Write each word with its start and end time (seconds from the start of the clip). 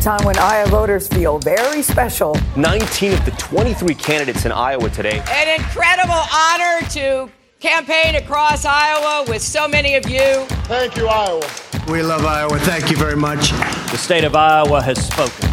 time 0.00 0.24
when 0.24 0.38
Iowa 0.38 0.68
voters 0.70 1.06
feel 1.08 1.38
very 1.38 1.82
special. 1.82 2.36
19 2.56 3.12
of 3.12 3.24
the 3.24 3.30
23 3.32 3.94
candidates 3.94 4.46
in 4.46 4.52
Iowa 4.52 4.88
today. 4.90 5.22
An 5.28 5.60
incredible 5.60 6.22
honor 6.32 6.80
to 6.90 7.30
campaign 7.60 8.14
across 8.14 8.64
Iowa 8.64 9.26
with 9.28 9.42
so 9.42 9.68
many 9.68 9.94
of 9.96 10.08
you. 10.08 10.46
Thank 10.64 10.96
you, 10.96 11.06
Iowa. 11.06 11.46
We 11.88 12.02
love 12.02 12.24
Iowa. 12.24 12.58
Thank 12.60 12.90
you 12.90 12.96
very 12.96 13.16
much. 13.16 13.50
The 13.90 13.98
state 13.98 14.24
of 14.24 14.34
Iowa 14.34 14.80
has 14.82 15.06
spoken. 15.06 15.50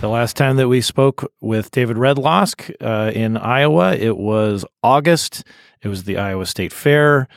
The 0.00 0.08
last 0.08 0.36
time 0.36 0.56
that 0.56 0.66
we 0.66 0.80
spoke 0.80 1.30
with 1.40 1.70
David 1.70 1.96
Redlawsk 1.96 2.70
uh, 2.80 3.12
in 3.14 3.36
Iowa, 3.36 3.94
it 3.94 4.16
was 4.16 4.64
August. 4.82 5.44
It 5.82 5.88
was 5.88 6.04
the 6.04 6.16
Iowa 6.16 6.46
State 6.46 6.72
Fair. 6.72 7.28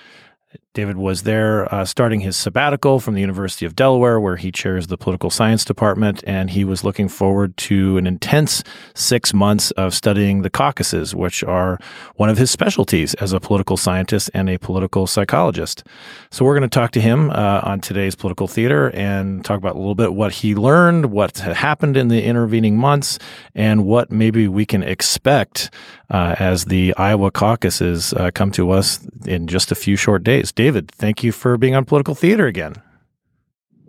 David 0.74 0.98
was 0.98 1.22
there 1.22 1.72
uh, 1.72 1.86
starting 1.86 2.22
his 2.22 2.36
sabbatical 2.36 3.00
from 3.00 3.14
the 3.14 3.22
University 3.22 3.64
of 3.64 3.76
Delaware, 3.76 4.20
where 4.20 4.38
he 4.38 4.52
chairs 4.52 4.88
the 4.88 4.98
political 4.98 5.30
science 5.30 5.64
department, 5.64 6.24
and 6.26 6.50
he 6.50 6.66
was 6.66 6.84
looking 6.84 7.08
forward 7.08 7.56
to 7.58 7.96
an 7.98 8.08
intense 8.08 8.64
six 8.96 9.36
months 9.36 9.70
of 9.72 9.94
studying 9.94 10.42
the 10.42 10.50
caucuses, 10.50 11.14
which 11.14 11.44
are 11.44 11.78
one 12.16 12.28
of 12.28 12.40
his 12.40 12.50
specialties 12.50 13.14
as 13.16 13.34
a 13.34 13.40
political 13.40 13.78
scientist 13.78 14.32
and 14.34 14.50
a 14.50 14.58
political 14.58 15.06
psychologist. 15.06 15.84
So 16.32 16.44
we're 16.44 16.58
going 16.58 16.68
to 16.68 16.74
talk 16.74 16.90
to 16.94 17.02
him 17.02 17.30
uh, 17.30 17.62
on 17.64 17.80
today's 17.80 18.16
Political 18.16 18.48
Theater 18.48 18.90
and 18.96 19.46
talk 19.46 19.60
about 19.60 19.76
a 19.76 19.78
little 19.78 19.94
bit 19.94 20.16
what 20.16 20.32
he 20.32 20.56
learned, 20.56 21.12
what 21.12 21.38
happened 21.38 21.98
in 21.98 22.08
the 22.08 22.24
intervening 22.24 22.78
months, 22.78 23.20
and 23.54 23.86
what 23.86 24.12
maybe 24.12 24.48
we 24.48 24.66
can 24.66 24.82
expect 24.82 25.70
uh, 26.10 26.36
as 26.40 26.66
the 26.66 26.94
Iowa 26.96 27.32
caucuses 27.32 28.14
uh, 28.14 28.32
come 28.34 28.52
to 28.52 28.72
us 28.72 29.06
in 29.26 29.48
just 29.48 29.72
a 29.72 29.76
few 29.76 29.96
short 29.96 30.24
days. 30.24 30.52
David, 30.64 30.90
thank 30.92 31.26
you 31.26 31.34
for 31.34 31.58
being 31.58 31.76
on 31.76 31.84
Political 31.84 32.16
Theater 32.16 32.48
again. 32.48 32.76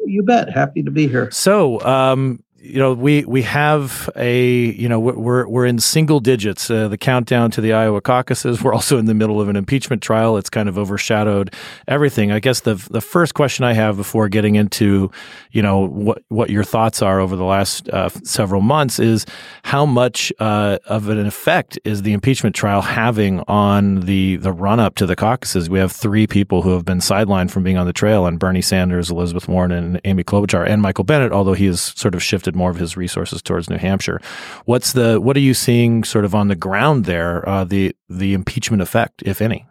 You 0.05 0.25
bet. 0.25 0.51
Happy 0.51 0.83
to 0.83 0.91
be 0.91 1.07
here. 1.07 1.31
So, 1.31 1.81
um, 1.83 2.43
you 2.65 2.79
know, 2.79 2.95
we 2.95 3.25
we 3.27 3.43
have 3.43 4.09
a 4.17 4.49
you 4.49 4.89
know 4.89 4.99
we're 4.99 5.47
we're 5.47 5.67
in 5.67 5.79
single 5.79 6.19
digits. 6.19 6.71
Uh, 6.71 6.89
the 6.89 6.97
countdown 6.97 7.51
to 7.51 7.61
the 7.61 7.75
Iowa 7.75 8.01
caucuses. 8.01 8.63
We're 8.65 8.73
also 8.73 8.97
in 8.97 9.05
the 9.05 9.13
middle 9.13 9.41
of 9.41 9.51
an 9.51 9.57
impeachment 9.57 10.03
trial. 10.03 10.39
It's 10.39 10.49
kind 10.49 10.69
of 10.69 10.79
overshadowed 10.79 11.53
everything. 11.87 12.33
I 12.33 12.41
guess 12.41 12.61
the 12.61 12.77
the 12.91 13.03
first 13.03 13.35
question 13.35 13.65
I 13.67 13.75
have 13.75 13.99
before 13.99 14.31
getting 14.31 14.55
into 14.55 15.11
you 15.53 15.61
know 15.61 15.87
what 15.87 16.23
what 16.29 16.49
your 16.49 16.65
thoughts 16.65 17.03
are 17.03 17.21
over 17.21 17.37
the 17.37 17.45
last 17.45 17.89
uh, 17.91 18.09
several 18.09 18.63
months 18.63 18.99
is 18.99 19.27
how 19.63 19.85
much 19.85 20.33
uh, 20.39 20.79
of 20.87 21.11
an 21.11 21.27
effect 21.27 21.79
is 21.85 22.01
the 22.01 22.15
impeachment 22.15 22.57
trial 22.57 22.81
having 22.81 23.41
on 23.41 24.01
the 24.01 24.37
the 24.37 24.53
run 24.53 24.81
up 24.81 24.95
to 24.97 25.07
the 25.07 25.17
caucuses? 25.17 25.69
We 25.69 25.81
have 25.81 25.93
three 25.93 26.27
people 26.27 26.63
who 26.63 26.71
have 26.71 26.87
been 26.87 27.01
sidelined 27.01 27.51
from 27.51 27.63
being 27.63 27.77
on 27.77 27.87
the 27.87 27.93
trail, 27.93 28.27
and 28.27 28.39
Bernie 28.39 28.63
Sanders, 28.63 29.11
Elizabeth 29.11 29.49
Warren, 29.49 29.71
and 29.71 30.01
Amy 30.05 30.25
Klobuchar, 30.25 30.67
and 30.67 30.81
Michael 30.81 31.05
Bennet, 31.05 31.31
although 31.31 31.53
he 31.53 31.67
has 31.67 31.93
sort 31.95 32.15
of 32.15 32.23
shifted 32.23 32.54
more 32.55 32.71
of 32.71 32.77
his 32.77 32.97
resources 32.97 33.43
towards 33.43 33.69
New 33.69 33.79
Hampshire. 33.79 34.21
What's 34.65 34.93
the 34.93 35.21
what 35.21 35.37
are 35.37 35.41
you 35.41 35.55
seeing 35.55 36.05
sort 36.05 36.25
of 36.25 36.35
on 36.35 36.49
the 36.49 36.57
ground 36.57 37.05
there? 37.05 37.47
Uh, 37.49 37.65
the 37.65 37.95
the 38.09 38.35
impeachment 38.35 38.83
effect, 38.83 39.23
if 39.25 39.41
any. 39.41 39.67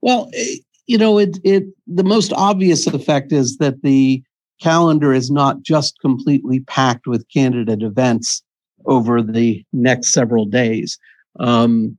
Well, 0.00 0.30
eh, 0.34 0.56
you 0.86 0.98
know, 0.98 1.18
it 1.18 1.38
it 1.44 1.64
the 1.86 2.04
most 2.04 2.32
obvious 2.34 2.86
effect 2.86 3.32
is 3.32 3.56
that 3.58 3.82
the 3.82 4.22
calendar 4.60 5.12
is 5.12 5.30
not 5.30 5.62
just 5.62 5.98
completely 6.00 6.60
packed 6.60 7.06
with 7.06 7.28
candidate 7.28 7.82
events 7.82 8.42
over 8.86 9.22
the 9.22 9.64
next 9.72 10.12
several 10.12 10.44
days. 10.44 10.98
Um, 11.40 11.96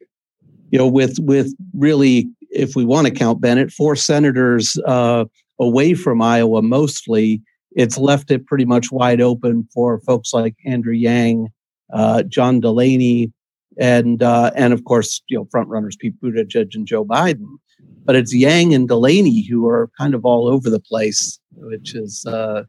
you 0.72 0.80
know, 0.80 0.88
with 0.88 1.18
with 1.20 1.54
really, 1.74 2.28
if 2.52 2.76
we 2.76 2.86
want 2.86 3.08
to 3.08 3.14
count 3.14 3.42
Bennet, 3.42 3.72
four 3.72 3.96
senators 3.96 4.78
uh, 4.86 5.26
away 5.60 5.94
from 5.94 6.22
Iowa, 6.22 6.62
mostly 6.62 7.42
it's 7.76 7.98
left 7.98 8.32
it 8.32 8.46
pretty 8.46 8.66
much 8.66 8.92
wide 8.92 9.22
open 9.22 9.68
for 9.74 10.00
folks 10.02 10.34
like 10.34 10.56
Andrew 10.66 10.94
Yang, 10.94 11.50
uh, 11.94 12.24
John 12.24 12.62
Delaney, 12.62 13.32
and 13.78 14.24
uh, 14.24 14.52
and 14.56 14.74
of 14.74 14.86
course, 14.86 15.22
you 15.28 15.38
know, 15.38 15.48
front 15.52 15.68
runners 15.68 15.98
Pete 16.00 16.20
Buttigieg 16.22 16.74
and 16.74 16.88
Joe 16.88 17.06
Biden. 17.06 17.58
But 18.06 18.16
it's 18.16 18.34
Yang 18.34 18.74
and 18.74 18.88
Delaney 18.88 19.46
who 19.46 19.68
are 19.68 19.90
kind 19.98 20.16
of 20.16 20.26
all 20.26 20.48
over 20.48 20.70
the 20.70 20.80
place, 20.80 21.40
which 21.52 21.94
is 21.94 22.26
uh, 22.26 22.64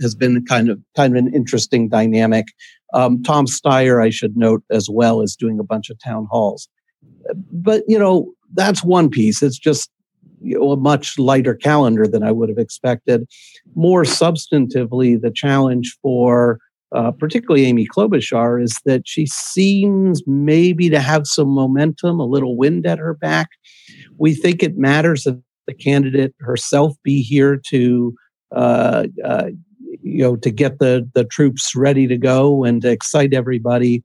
has 0.00 0.14
been 0.14 0.44
kind 0.46 0.70
of 0.70 0.80
kind 0.96 1.16
of 1.16 1.24
an 1.24 1.34
interesting 1.34 1.88
dynamic. 1.88 2.46
Um, 2.94 3.22
Tom 3.22 3.46
Steyer, 3.46 4.02
I 4.02 4.10
should 4.10 4.36
note 4.36 4.62
as 4.70 4.88
well, 4.88 5.20
is 5.20 5.36
doing 5.36 5.58
a 5.58 5.64
bunch 5.64 5.90
of 5.90 5.98
town 6.02 6.26
halls. 6.30 6.68
But 7.52 7.82
you 7.86 7.98
know, 7.98 8.32
that's 8.54 8.82
one 8.82 9.10
piece. 9.10 9.42
It's 9.42 9.58
just 9.58 9.90
you 10.40 10.58
know, 10.58 10.72
a 10.72 10.76
much 10.76 11.18
lighter 11.18 11.54
calendar 11.54 12.06
than 12.06 12.22
I 12.22 12.32
would 12.32 12.48
have 12.48 12.58
expected. 12.58 13.26
More 13.74 14.02
substantively, 14.04 15.20
the 15.20 15.30
challenge 15.30 15.96
for 16.02 16.58
uh, 16.92 17.10
particularly 17.10 17.66
Amy 17.66 17.86
Klobuchar 17.86 18.62
is 18.62 18.78
that 18.84 19.02
she 19.06 19.26
seems 19.26 20.22
maybe 20.26 20.88
to 20.88 21.00
have 21.00 21.26
some 21.26 21.48
momentum, 21.48 22.20
a 22.20 22.24
little 22.24 22.56
wind 22.56 22.86
at 22.86 22.98
her 22.98 23.14
back. 23.14 23.48
We 24.18 24.34
think 24.34 24.62
it 24.62 24.78
matters 24.78 25.24
that 25.24 25.40
the 25.66 25.74
candidate 25.74 26.34
herself 26.40 26.94
be 27.02 27.22
here 27.22 27.60
to, 27.70 28.14
uh, 28.54 29.06
uh, 29.24 29.48
you 30.00 30.22
know, 30.22 30.36
to 30.36 30.50
get 30.50 30.78
the 30.78 31.08
the 31.14 31.24
troops 31.24 31.74
ready 31.74 32.06
to 32.06 32.16
go 32.16 32.64
and 32.64 32.80
to 32.82 32.90
excite 32.90 33.34
everybody. 33.34 34.04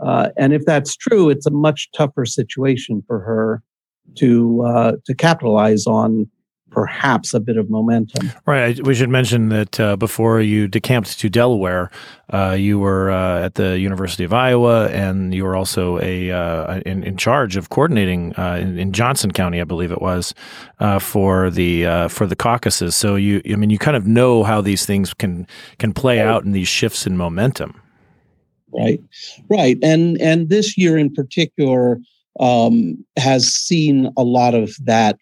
Uh, 0.00 0.30
and 0.38 0.54
if 0.54 0.64
that's 0.64 0.96
true, 0.96 1.28
it's 1.28 1.46
a 1.46 1.50
much 1.50 1.90
tougher 1.94 2.24
situation 2.24 3.02
for 3.06 3.20
her 3.20 3.62
to 4.16 4.62
uh, 4.62 4.92
to 5.04 5.14
capitalize 5.14 5.86
on 5.86 6.28
perhaps 6.72 7.34
a 7.34 7.40
bit 7.40 7.56
of 7.56 7.70
momentum. 7.70 8.30
Right. 8.46 8.82
We 8.84 8.94
should 8.94 9.10
mention 9.10 9.50
that 9.50 9.78
uh, 9.78 9.96
before 9.96 10.40
you 10.40 10.66
decamped 10.66 11.18
to 11.20 11.28
Delaware, 11.28 11.90
uh, 12.32 12.56
you 12.58 12.78
were 12.78 13.10
uh, 13.10 13.44
at 13.44 13.54
the 13.54 13.78
University 13.78 14.24
of 14.24 14.32
Iowa, 14.32 14.88
and 14.88 15.34
you 15.34 15.44
were 15.44 15.54
also 15.54 16.00
a 16.00 16.30
uh, 16.30 16.80
in, 16.86 17.04
in, 17.04 17.16
charge 17.16 17.56
of 17.56 17.68
coordinating 17.68 18.34
uh, 18.36 18.58
in, 18.60 18.78
in, 18.78 18.92
Johnson 18.92 19.30
County, 19.30 19.60
I 19.60 19.64
believe 19.64 19.92
it 19.92 20.00
was, 20.00 20.34
uh, 20.80 20.98
for 20.98 21.50
the 21.50 22.08
for 22.08 22.26
the 22.26 22.36
caucuses. 22.36 22.96
So 22.96 23.16
you, 23.16 23.42
I 23.50 23.56
mean, 23.56 23.70
you 23.70 23.78
kind 23.78 23.96
of 23.96 24.06
know 24.06 24.42
how 24.42 24.60
these 24.60 24.86
things 24.86 25.12
can 25.12 25.46
can 25.78 25.92
play 25.92 26.18
right. 26.18 26.26
out 26.26 26.44
in 26.44 26.52
these 26.52 26.68
shifts 26.68 27.06
in 27.06 27.16
momentum. 27.16 27.80
Right. 28.72 29.02
Right. 29.50 29.76
And 29.82 30.18
and 30.20 30.48
this 30.48 30.78
year 30.78 30.96
in 30.96 31.12
particular 31.12 32.00
um, 32.40 33.04
has 33.16 33.46
seen 33.46 34.10
a 34.16 34.22
lot 34.22 34.54
of 34.54 34.74
that 34.84 35.18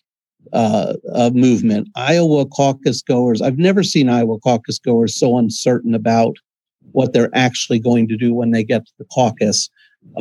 uh, 0.53 0.95
uh, 1.15 1.31
movement. 1.35 1.89
Iowa 1.97 2.47
caucus 2.47 3.03
goers, 3.03 3.43
I've 3.43 3.59
never 3.59 3.83
seen 3.83 4.09
Iowa 4.09 4.39
caucus 4.41 4.79
goers 4.79 5.19
so 5.19 5.39
uncertain 5.39 5.95
about 5.95 6.37
what 6.93 7.13
they're 7.13 7.31
actually 7.35 7.79
going 7.79 8.09
to 8.09 8.17
do 8.17 8.35
when 8.35 8.51
they 8.51 8.65
get 8.65 8.87
to 8.87 8.93
the 8.99 9.05
caucus. 9.13 9.69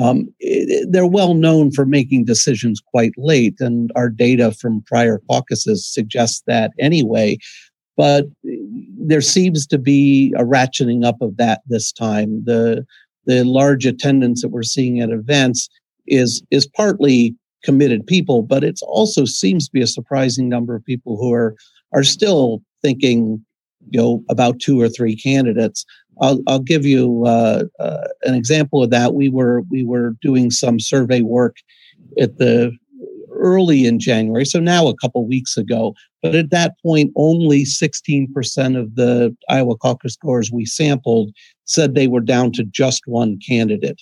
Um, 0.02 0.32
it, 0.40 0.92
they're 0.92 1.06
well 1.06 1.34
known 1.34 1.72
for 1.72 1.86
making 1.86 2.26
decisions 2.26 2.82
quite 2.82 3.14
late, 3.18 3.56
and 3.60 3.92
our 3.96 4.10
data 4.10 4.52
from 4.52 4.84
prior 4.84 5.22
caucuses 5.30 5.88
suggests 5.88 6.44
that 6.48 6.72
anyway. 6.80 7.38
But 7.96 8.26
there 8.44 9.22
seems 9.22 9.66
to 9.68 9.78
be 9.78 10.34
a 10.38 10.44
ratcheting 10.44 11.06
up 11.06 11.22
of 11.22 11.38
that 11.38 11.62
this 11.68 11.92
time. 11.92 12.44
The 12.44 12.86
the 13.26 13.44
large 13.46 13.86
attendance 13.86 14.42
that 14.42 14.50
we're 14.50 14.64
seeing 14.64 15.00
at 15.00 15.12
events 15.12 15.70
is 16.09 16.42
is 16.52 16.68
partly 16.68 17.36
committed 17.64 18.08
people, 18.08 18.42
but 18.42 18.64
it 18.64 18.80
also 18.84 19.25
seems 19.25 19.66
to 19.66 19.72
be 19.72 19.81
a 19.81 19.88
surprising 19.88 20.50
number 20.50 20.75
of 20.75 20.86
people 20.86 21.18
who 21.18 21.34
are 21.34 21.56
are 21.94 22.03
still 22.03 22.62
thinking, 22.81 23.44
you 23.90 24.00
know, 24.00 24.24
about 24.30 24.59
two 24.59 24.80
or 24.80 24.90
three 24.90 25.16
candidates. 25.16 25.86
I'll, 26.22 26.42
I'll 26.47 26.59
give 26.59 26.86
you 26.86 27.24
uh, 27.25 27.64
uh, 27.80 28.08
an 28.24 28.36
example 28.36 28.84
of 28.84 28.90
that. 28.92 29.14
We 29.14 29.30
were 29.30 29.62
we 29.70 29.84
were 29.84 30.16
doing 30.22 30.52
some 30.52 30.80
survey 30.80 31.22
work 31.22 31.58
at 32.20 32.38
the 32.38 32.72
early 33.31 33.86
in 33.86 34.00
January, 34.00 34.46
so 34.46 34.59
now 34.59 34.88
a 34.88 34.97
couple 34.97 35.26
weeks 35.26 35.58
ago. 35.58 35.94
But 36.22 36.36
at 36.36 36.50
that 36.50 36.74
point, 36.84 37.14
only 37.16 37.64
16% 37.64 38.78
of 38.78 38.96
the 38.96 39.34
Iowa 39.47 39.78
caucus 39.78 40.14
scores 40.14 40.52
we 40.52 40.66
sampled 40.66 41.32
said 41.64 41.96
they 41.96 42.08
were 42.08 42.20
down 42.20 42.52
to 42.53 42.66
just 42.66 43.03
one 43.06 43.40
candidate 43.40 44.02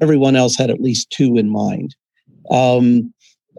everyone 0.00 0.36
else 0.36 0.56
had 0.56 0.70
at 0.70 0.80
least 0.80 1.10
two 1.10 1.36
in 1.36 1.50
mind. 1.50 1.94
Um, 2.50 3.12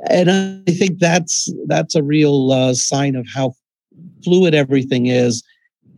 and 0.09 0.29
I 0.31 0.71
think 0.71 0.99
that's 0.99 1.51
that's 1.67 1.95
a 1.95 2.03
real 2.03 2.51
uh, 2.51 2.73
sign 2.73 3.15
of 3.15 3.25
how 3.33 3.53
fluid 4.23 4.53
everything 4.53 5.07
is, 5.07 5.43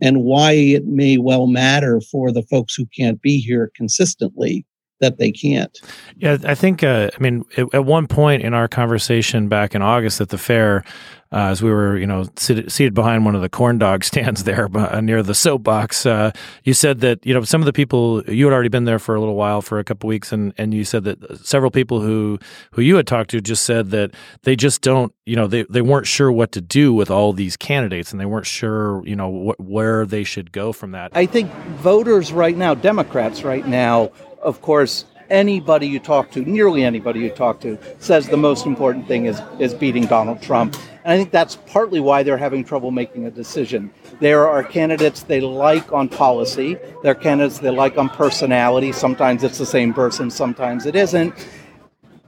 and 0.00 0.22
why 0.22 0.52
it 0.52 0.86
may 0.86 1.18
well 1.18 1.46
matter 1.46 2.00
for 2.00 2.32
the 2.32 2.42
folks 2.44 2.74
who 2.74 2.86
can't 2.96 3.20
be 3.20 3.38
here 3.38 3.70
consistently. 3.76 4.64
That 5.00 5.18
they 5.18 5.32
can't. 5.32 5.80
Yeah, 6.16 6.38
I 6.44 6.54
think. 6.54 6.84
Uh, 6.84 7.10
I 7.16 7.22
mean, 7.22 7.44
at, 7.56 7.74
at, 7.74 7.84
one 7.84 8.06
point 8.06 8.42
in 8.42 8.54
our 8.54 8.68
conversation 8.68 9.48
back 9.48 9.74
in 9.74 9.82
August 9.82 10.20
at 10.20 10.28
the 10.28 10.38
fair, 10.38 10.84
uh, 11.32 11.46
as 11.50 11.62
we 11.62 11.70
were, 11.70 11.96
you 11.96 12.06
know, 12.06 12.26
seated, 12.36 12.70
seated, 12.72 12.92
behind 12.92 13.24
one 13.24 13.34
of 13.34 13.40
the 13.40 13.48
corn 13.48 13.78
dog 13.78 14.04
stands 14.10 14.44
there 14.44 14.68
uh, 14.76 15.00
near 15.00 15.22
the 15.22 15.34
soapbox, 15.34 16.04
uh, 16.04 16.30
you 16.64 16.74
said 16.74 17.00
that 17.00 17.24
you 17.24 17.32
know 17.32 17.42
some 17.42 17.62
of 17.62 17.66
the 17.66 17.72
people 17.72 18.22
you 18.24 18.44
had 18.46 18.52
already 18.52 18.68
been 18.68 18.84
there 18.84 18.98
for 18.98 19.14
a 19.14 19.20
little 19.20 19.36
while, 19.36 19.62
for 19.62 19.78
a 19.78 19.84
couple 19.84 20.08
weeks, 20.08 20.32
and 20.32 20.52
and 20.58 20.74
you 20.74 20.84
said 20.84 21.04
that 21.04 21.38
several 21.44 21.70
people 21.70 22.00
who 22.00 22.38
who 22.72 22.82
you 22.82 22.96
had 22.96 23.06
talked 23.06 23.30
to 23.30 23.40
just 23.40 23.64
said 23.64 23.90
that 23.90 24.12
they 24.42 24.56
just 24.56 24.82
don't, 24.82 25.14
you 25.24 25.36
know, 25.36 25.46
they 25.46 25.62
they 25.64 25.82
weren't 25.82 26.06
sure 26.06 26.30
what 26.30 26.52
to 26.52 26.60
do 26.60 26.92
with 26.92 27.10
all 27.10 27.32
these 27.32 27.56
candidates, 27.56 28.12
and 28.12 28.20
they 28.20 28.26
weren't 28.26 28.46
sure, 28.46 29.06
you 29.06 29.16
know, 29.16 29.54
wh- 29.56 29.60
where 29.60 30.04
they 30.04 30.24
should 30.24 30.52
go 30.52 30.72
from 30.72 30.90
that. 30.92 31.10
I 31.14 31.26
think 31.26 31.50
voters 31.78 32.32
right 32.32 32.56
now, 32.56 32.74
Democrats 32.74 33.44
right 33.44 33.66
now 33.66 34.10
of 34.42 34.60
course, 34.60 35.04
anybody 35.30 35.86
you 35.86 36.00
talk 36.00 36.30
to, 36.32 36.40
nearly 36.40 36.84
anybody 36.84 37.20
you 37.20 37.30
talk 37.30 37.60
to, 37.60 37.78
says 37.98 38.28
the 38.28 38.36
most 38.36 38.66
important 38.66 39.06
thing 39.06 39.26
is, 39.26 39.40
is 39.58 39.72
beating 39.72 40.06
Donald 40.06 40.42
Trump. 40.42 40.76
And 41.04 41.12
I 41.12 41.16
think 41.16 41.30
that's 41.30 41.56
partly 41.66 42.00
why 42.00 42.22
they're 42.22 42.36
having 42.36 42.64
trouble 42.64 42.90
making 42.90 43.26
a 43.26 43.30
decision. 43.30 43.90
There 44.20 44.48
are 44.48 44.62
candidates 44.62 45.22
they 45.22 45.40
like 45.40 45.92
on 45.92 46.08
policy, 46.08 46.76
there 47.02 47.12
are 47.12 47.14
candidates 47.14 47.58
they 47.58 47.70
like 47.70 47.96
on 47.96 48.08
personality. 48.10 48.92
Sometimes 48.92 49.44
it's 49.44 49.58
the 49.58 49.66
same 49.66 49.94
person, 49.94 50.30
sometimes 50.30 50.84
it 50.84 50.96
isn't. 50.96 51.34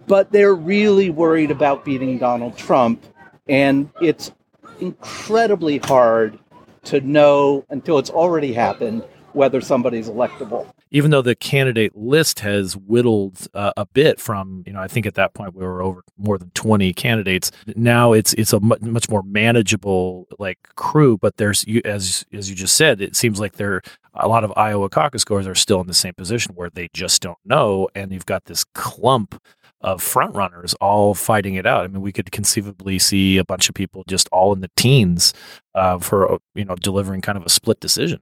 But 0.07 0.33
they're 0.33 0.55
really 0.55 1.11
worried 1.11 1.51
about 1.51 1.85
beating 1.85 2.19
Donald 2.19 2.57
Trump. 2.57 3.05
And 3.49 3.91
it's 4.01 4.33
incredibly 4.81 5.79
hard 5.79 6.39
to 6.85 7.01
know 7.01 7.65
until 7.71 7.99
it's 7.99 8.11
already 8.11 8.53
happened 8.53 9.05
whether 9.33 9.61
somebody's 9.61 10.09
electable 10.09 10.67
even 10.93 11.11
though 11.11 11.23
the 11.23 11.35
candidate 11.35 11.97
list 11.97 12.41
has 12.41 12.77
whittled 12.77 13.49
uh, 13.55 13.73
a 13.79 13.87
bit 13.87 14.21
from, 14.21 14.63
you 14.67 14.75
know, 14.75 14.81
I 14.81 14.89
think 14.89 15.07
at 15.07 15.15
that 15.15 15.33
point 15.33 15.55
we 15.55 15.65
were 15.65 15.83
over 15.83 16.05
more 16.19 16.37
than 16.37 16.51
20 16.51 16.93
candidates. 16.93 17.51
Now 17.75 18.13
it's 18.13 18.35
it's 18.35 18.53
a 18.53 18.61
much 18.61 19.09
more 19.09 19.23
manageable 19.23 20.29
like 20.39 20.59
crew, 20.77 21.17
but 21.17 21.39
there's 21.39 21.65
as 21.87 22.27
as 22.33 22.51
you 22.51 22.55
just 22.55 22.77
said, 22.77 23.01
it 23.01 23.17
seems 23.17 23.41
like 23.41 23.55
there 23.55 23.81
a 24.15 24.29
lot 24.29 24.45
of 24.45 24.53
Iowa 24.55 24.91
caucus 24.91 25.25
goers 25.25 25.47
are 25.47 25.55
still 25.55 25.81
in 25.81 25.87
the 25.87 25.95
same 25.95 26.13
position 26.13 26.55
where 26.55 26.69
they 26.69 26.91
just 26.93 27.23
don't 27.23 27.39
know 27.45 27.89
and 27.95 28.13
you've 28.13 28.27
got 28.27 28.45
this 28.45 28.63
clump 28.63 29.41
of 29.81 30.03
front 30.03 30.35
runners 30.35 30.75
all 30.75 31.15
fighting 31.15 31.55
it 31.55 31.67
out. 31.67 31.85
I 31.85 31.89
mean, 31.89 32.03
we 32.03 32.13
could 32.13 32.31
conceivably 32.31 32.99
see 32.99 33.39
a 33.39 33.45
bunch 33.45 33.69
of 33.69 33.75
people 33.75 34.05
just 34.07 34.29
all 34.31 34.53
in 34.53 34.61
the 34.61 34.71
teens 34.77 35.33
uh, 35.75 35.99
for 35.99 36.39
you 36.55 36.67
know 36.67 36.77
delivering 36.77 37.23
kind 37.23 37.39
of 37.39 37.47
a 37.47 37.51
split 37.51 37.81
decision. 37.81 38.21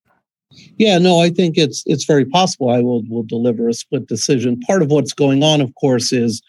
Yeah, 0.79 0.99
no, 0.99 1.21
I 1.21 1.31
think 1.31 1.57
it's 1.57 1.83
it's 1.87 2.05
very 2.05 2.25
possible 2.25 2.71
I 2.71 2.81
will 2.81 3.03
will 3.09 3.23
deliver 3.23 3.69
a 3.69 3.75
split 3.75 4.07
decision. 4.07 4.61
Part 4.61 4.83
of 4.83 4.91
what's 4.91 5.13
going 5.13 5.43
on, 5.43 5.61
of 5.61 5.73
course, 5.81 6.13
is 6.13 6.43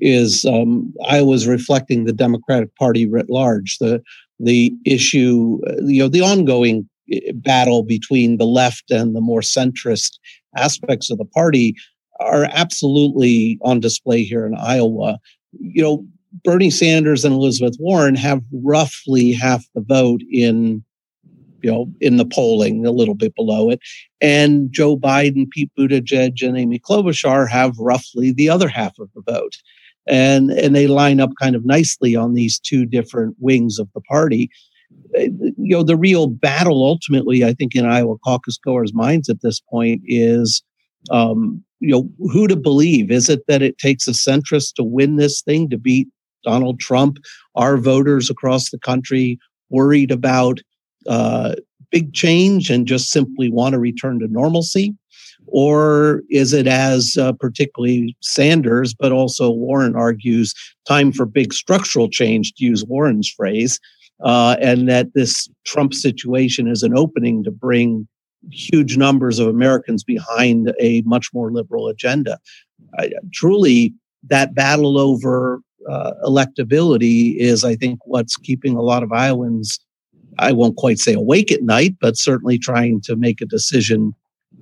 is 0.00 0.44
um, 0.44 0.92
Iowa's 1.06 1.46
reflecting 1.46 2.04
the 2.04 2.12
Democratic 2.12 2.74
Party 2.76 3.06
writ 3.06 3.28
large. 3.28 3.78
The 3.78 4.02
the 4.40 4.72
issue, 4.84 5.60
you 5.84 6.02
know, 6.02 6.08
the 6.08 6.22
ongoing 6.22 6.88
eh, 7.12 7.32
battle 7.34 7.82
between 7.82 8.38
the 8.38 8.46
left 8.46 8.90
and 8.90 9.14
the 9.14 9.20
more 9.20 9.40
centrist 9.40 10.18
aspects 10.56 11.10
of 11.10 11.18
the 11.18 11.24
party 11.24 11.74
are 12.20 12.44
absolutely 12.52 13.58
on 13.62 13.80
display 13.80 14.22
here 14.22 14.46
in 14.46 14.54
Iowa. 14.54 15.18
You 15.58 15.82
know, 15.82 16.06
Bernie 16.44 16.70
Sanders 16.70 17.24
and 17.24 17.34
Elizabeth 17.34 17.76
Warren 17.78 18.14
have 18.14 18.42
roughly 18.52 19.32
half 19.32 19.64
the 19.74 19.82
vote 19.82 20.22
in 20.30 20.84
you 21.62 21.70
know, 21.70 21.92
in 22.00 22.16
the 22.16 22.24
polling, 22.24 22.84
a 22.84 22.90
little 22.90 23.14
bit 23.14 23.34
below 23.34 23.70
it. 23.70 23.80
And 24.20 24.72
Joe 24.72 24.96
Biden, 24.96 25.48
Pete 25.50 25.70
Buttigieg, 25.78 26.46
and 26.46 26.56
Amy 26.56 26.78
Klobuchar 26.78 27.48
have 27.48 27.78
roughly 27.78 28.32
the 28.32 28.48
other 28.48 28.68
half 28.68 28.98
of 28.98 29.08
the 29.14 29.22
vote. 29.32 29.56
And, 30.08 30.50
and 30.50 30.74
they 30.74 30.88
line 30.88 31.20
up 31.20 31.30
kind 31.40 31.54
of 31.54 31.64
nicely 31.64 32.16
on 32.16 32.34
these 32.34 32.58
two 32.58 32.84
different 32.84 33.36
wings 33.38 33.78
of 33.78 33.88
the 33.94 34.00
party. 34.00 34.50
Uh, 35.16 35.22
you 35.56 35.76
know, 35.76 35.82
the 35.82 35.96
real 35.96 36.26
battle 36.26 36.84
ultimately, 36.84 37.44
I 37.44 37.52
think, 37.52 37.74
in 37.74 37.86
Iowa 37.86 38.18
caucus 38.18 38.58
goers' 38.58 38.92
minds 38.92 39.28
at 39.28 39.42
this 39.42 39.60
point 39.60 40.02
is, 40.06 40.62
um, 41.10 41.62
you 41.80 41.90
know, 41.90 42.08
who 42.32 42.48
to 42.48 42.56
believe. 42.56 43.10
Is 43.10 43.28
it 43.28 43.46
that 43.46 43.62
it 43.62 43.78
takes 43.78 44.08
a 44.08 44.12
centrist 44.12 44.74
to 44.74 44.82
win 44.82 45.16
this 45.16 45.42
thing, 45.42 45.70
to 45.70 45.78
beat 45.78 46.08
Donald 46.44 46.80
Trump? 46.80 47.18
Are 47.54 47.76
voters 47.76 48.30
across 48.30 48.70
the 48.70 48.78
country 48.78 49.38
worried 49.70 50.10
about 50.10 50.60
uh, 51.06 51.54
big 51.90 52.12
change 52.14 52.70
and 52.70 52.86
just 52.86 53.10
simply 53.10 53.50
want 53.50 53.74
to 53.74 53.78
return 53.78 54.18
to 54.20 54.28
normalcy? 54.28 54.94
Or 55.46 56.22
is 56.30 56.52
it, 56.52 56.66
as 56.66 57.16
uh, 57.20 57.32
particularly 57.32 58.16
Sanders, 58.20 58.94
but 58.94 59.12
also 59.12 59.50
Warren 59.50 59.96
argues, 59.96 60.54
time 60.86 61.12
for 61.12 61.26
big 61.26 61.52
structural 61.52 62.08
change, 62.08 62.54
to 62.54 62.64
use 62.64 62.84
Warren's 62.84 63.28
phrase, 63.28 63.78
uh, 64.24 64.56
and 64.60 64.88
that 64.88 65.08
this 65.14 65.48
Trump 65.64 65.94
situation 65.94 66.68
is 66.68 66.82
an 66.82 66.96
opening 66.96 67.42
to 67.44 67.50
bring 67.50 68.06
huge 68.50 68.96
numbers 68.96 69.38
of 69.38 69.48
Americans 69.48 70.04
behind 70.04 70.72
a 70.80 71.02
much 71.02 71.28
more 71.34 71.52
liberal 71.52 71.88
agenda? 71.88 72.38
I, 72.98 73.10
truly, 73.32 73.94
that 74.28 74.54
battle 74.54 74.96
over 74.96 75.60
uh, 75.90 76.12
electability 76.24 77.36
is, 77.36 77.64
I 77.64 77.74
think, 77.74 77.98
what's 78.04 78.36
keeping 78.36 78.76
a 78.76 78.82
lot 78.82 79.02
of 79.02 79.12
Iowans 79.12 79.80
I 80.38 80.52
won't 80.52 80.76
quite 80.76 80.98
say 80.98 81.14
awake 81.14 81.52
at 81.52 81.62
night, 81.62 81.96
but 82.00 82.16
certainly 82.16 82.58
trying 82.58 83.00
to 83.02 83.16
make 83.16 83.40
a 83.40 83.46
decision 83.46 84.14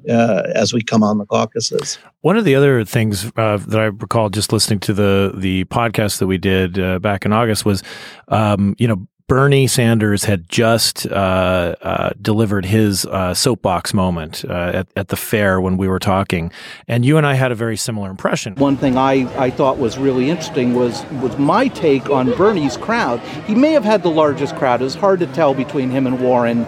uh, 0.08 0.43
as 0.55 0.72
we 0.72 0.82
come 0.82 1.02
on 1.02 1.19
the 1.19 1.26
caucuses. 1.26 1.99
One 2.22 2.37
of 2.37 2.44
the 2.44 2.55
other 2.55 2.84
things 2.84 3.31
uh, 3.37 3.58
that 3.58 3.81
I 3.81 3.87
recall 3.87 4.31
just 4.31 4.52
listening 4.52 4.81
to 4.81 4.94
the 4.94 5.32
the 5.37 5.64
podcast 5.67 6.19
that 6.19 6.26
we 6.26 6.38
did 6.38 6.78
uh, 6.78 6.99
back 6.99 7.25
in 7.25 7.32
August 7.32 7.64
was, 7.64 7.82
um, 8.28 8.75
you 8.78 8.88
know, 8.88 9.06
Bernie 9.31 9.69
Sanders 9.69 10.25
had 10.25 10.49
just 10.49 11.06
uh, 11.06 11.77
uh, 11.82 12.11
delivered 12.21 12.65
his 12.65 13.06
uh, 13.06 13.32
soapbox 13.32 13.94
moment 13.94 14.44
uh, 14.44 14.73
at, 14.75 14.88
at 14.97 15.06
the 15.06 15.15
fair 15.15 15.61
when 15.61 15.77
we 15.77 15.87
were 15.87 16.00
talking, 16.00 16.50
and 16.88 17.05
you 17.05 17.17
and 17.17 17.25
I 17.25 17.35
had 17.35 17.53
a 17.53 17.55
very 17.55 17.77
similar 17.77 18.11
impression. 18.11 18.56
One 18.56 18.77
thing 18.77 18.99
I, 18.99 19.32
I 19.41 19.50
thought 19.50 19.79
was 19.79 19.99
really 19.99 20.31
interesting 20.31 20.75
was 20.75 21.05
was 21.23 21.38
my 21.38 21.69
take 21.69 22.11
on 22.11 22.37
Bernie's 22.37 22.77
crowd. 22.77 23.21
He 23.47 23.55
may 23.55 23.71
have 23.71 23.85
had 23.85 24.03
the 24.03 24.11
largest 24.11 24.56
crowd. 24.56 24.81
It 24.81 24.85
was 24.85 24.97
hard 24.97 25.21
to 25.21 25.29
tell 25.29 25.55
between 25.55 25.91
him 25.91 26.09
and 26.09 26.21
Warren. 26.21 26.67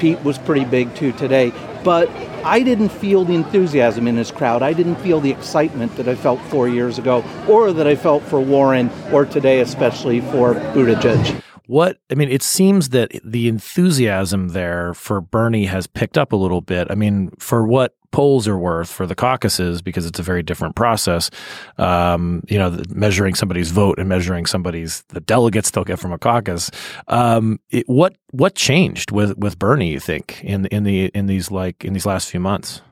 Pete 0.00 0.20
was 0.24 0.36
pretty 0.36 0.64
big 0.64 0.92
too 0.96 1.12
today, 1.12 1.52
but 1.84 2.10
I 2.42 2.64
didn't 2.64 2.88
feel 2.88 3.24
the 3.24 3.36
enthusiasm 3.36 4.08
in 4.08 4.16
his 4.16 4.32
crowd. 4.32 4.64
I 4.64 4.72
didn't 4.72 4.96
feel 4.96 5.20
the 5.20 5.30
excitement 5.30 5.94
that 5.94 6.08
I 6.08 6.16
felt 6.16 6.40
four 6.46 6.66
years 6.66 6.98
ago, 6.98 7.24
or 7.48 7.72
that 7.72 7.86
I 7.86 7.94
felt 7.94 8.24
for 8.24 8.40
Warren, 8.40 8.90
or 9.12 9.24
today, 9.24 9.60
especially 9.60 10.22
for 10.22 10.54
Buttigieg 10.54 11.40
what 11.66 11.98
I 12.10 12.14
mean, 12.14 12.28
it 12.28 12.42
seems 12.42 12.90
that 12.90 13.10
the 13.24 13.48
enthusiasm 13.48 14.48
there 14.48 14.94
for 14.94 15.20
Bernie 15.20 15.66
has 15.66 15.86
picked 15.86 16.18
up 16.18 16.32
a 16.32 16.36
little 16.36 16.60
bit. 16.60 16.88
I 16.90 16.94
mean, 16.94 17.30
for 17.38 17.66
what 17.66 17.94
polls 18.12 18.46
are 18.46 18.58
worth 18.58 18.88
for 18.90 19.06
the 19.06 19.14
caucuses, 19.14 19.82
because 19.82 20.06
it's 20.06 20.18
a 20.20 20.22
very 20.22 20.42
different 20.42 20.76
process. 20.76 21.30
Um, 21.78 22.44
you 22.48 22.58
know, 22.58 22.80
measuring 22.90 23.34
somebody's 23.34 23.70
vote 23.70 23.98
and 23.98 24.08
measuring 24.08 24.46
somebody's 24.46 25.02
the 25.08 25.20
delegates 25.20 25.70
they'll 25.70 25.84
get 25.84 25.98
from 25.98 26.12
a 26.12 26.18
caucus. 26.18 26.70
Um, 27.08 27.58
it, 27.70 27.88
what 27.88 28.16
what 28.30 28.54
changed 28.54 29.10
with 29.10 29.36
with 29.38 29.58
Bernie? 29.58 29.90
You 29.90 30.00
think 30.00 30.44
in 30.44 30.66
in 30.66 30.84
the 30.84 31.06
in 31.06 31.26
these 31.26 31.50
like 31.50 31.84
in 31.84 31.92
these 31.92 32.06
last 32.06 32.30
few 32.30 32.40
months? 32.40 32.82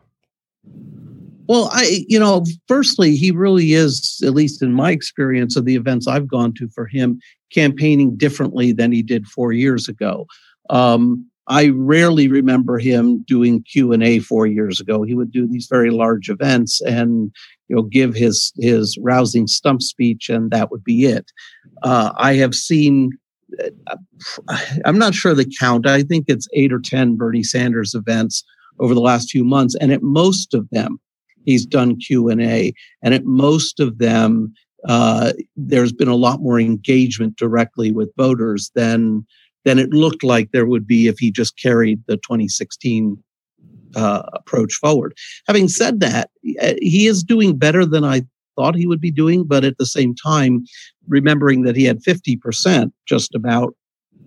Well, 1.53 1.69
I, 1.71 2.07
you 2.09 2.19
know, 2.19 2.47
firstly, 2.67 3.15
he 3.15 3.31
really 3.31 3.75
is, 3.75 4.23
at 4.25 4.33
least 4.33 4.63
in 4.63 4.73
my 4.73 4.91
experience 4.91 5.55
of 5.55 5.67
the 5.67 5.77
events 5.77 6.09
I've 6.09 6.27
gone 6.27 6.55
to 6.55 6.67
for 6.71 6.87
him, 6.87 7.21
campaigning 7.53 8.17
differently 8.17 8.73
than 8.73 8.91
he 8.91 9.03
did 9.03 9.27
four 9.27 9.53
years 9.53 9.87
ago. 9.87 10.25
Um, 10.71 11.29
I 11.49 11.69
rarely 11.75 12.27
remember 12.27 12.79
him 12.79 13.23
doing 13.25 13.63
Q 13.71 13.93
and 13.93 14.03
A 14.03 14.21
four 14.21 14.47
years 14.47 14.81
ago. 14.81 15.03
He 15.03 15.15
would 15.15 15.31
do 15.31 15.47
these 15.47 15.67
very 15.71 15.91
large 15.91 16.31
events 16.31 16.81
and 16.81 17.31
you 17.69 17.77
know 17.77 17.83
give 17.83 18.15
his 18.15 18.51
his 18.57 18.97
rousing 19.03 19.47
stump 19.47 19.83
speech, 19.83 20.31
and 20.31 20.51
that 20.53 20.71
would 20.71 20.83
be 20.83 21.05
it. 21.05 21.33
Uh, 21.83 22.13
I 22.17 22.33
have 22.37 22.55
seen. 22.55 23.11
Uh, 23.89 24.57
I'm 24.87 24.97
not 24.97 25.15
sure 25.15 25.35
the 25.35 25.53
count. 25.61 25.87
I 25.87 26.03
think 26.03 26.25
it's 26.29 26.49
eight 26.55 26.73
or 26.73 26.81
ten 26.81 27.17
Bernie 27.17 27.43
Sanders 27.43 27.95
events 27.95 28.43
over 28.81 28.95
the 28.95 29.03
last 29.03 29.31
few 29.31 29.45
months, 29.45 29.75
and 29.75 29.93
at 29.93 30.03
most 30.03 30.55
of 30.55 30.67
them, 30.71 30.99
he's 31.45 31.67
done 31.67 31.99
Q 31.99 32.29
and 32.29 32.43
at 33.03 33.25
most 33.25 33.81
of 33.81 33.99
them, 33.99 34.55
uh, 34.89 35.33
there's 35.57 35.93
been 35.93 36.09
a 36.09 36.17
lot 36.17 36.41
more 36.41 36.59
engagement 36.59 37.37
directly 37.37 37.93
with 37.93 38.11
voters 38.17 38.71
than 38.75 39.25
than 39.65 39.79
it 39.79 39.91
looked 39.91 40.25
like 40.25 40.51
there 40.51 40.67
would 40.67 40.87
be 40.87 41.07
if 41.07 41.19
he 41.19 41.31
just 41.31 41.57
carried 41.57 42.01
the 42.09 42.17
2016 42.17 43.17
uh, 43.95 44.23
approach 44.33 44.75
forward. 44.75 45.15
Having 45.47 45.69
said 45.69 46.01
that, 46.01 46.31
uh, 46.61 46.73
he 46.81 47.07
is 47.07 47.23
doing 47.23 47.57
better 47.57 47.87
than 47.87 48.05
I 48.05 48.23
thought 48.57 48.75
he 48.75 48.89
would 48.89 49.01
be 49.01 49.13
doing, 49.13 49.45
but 49.45 49.65
at 49.65 49.79
the 49.79 49.87
same 49.87 50.15
time, 50.17 50.65
remembering 51.07 51.63
that 51.63 51.77
he 51.77 51.85
had 51.85 52.03
50% 52.03 52.91
just 53.07 53.35
about 53.37 53.75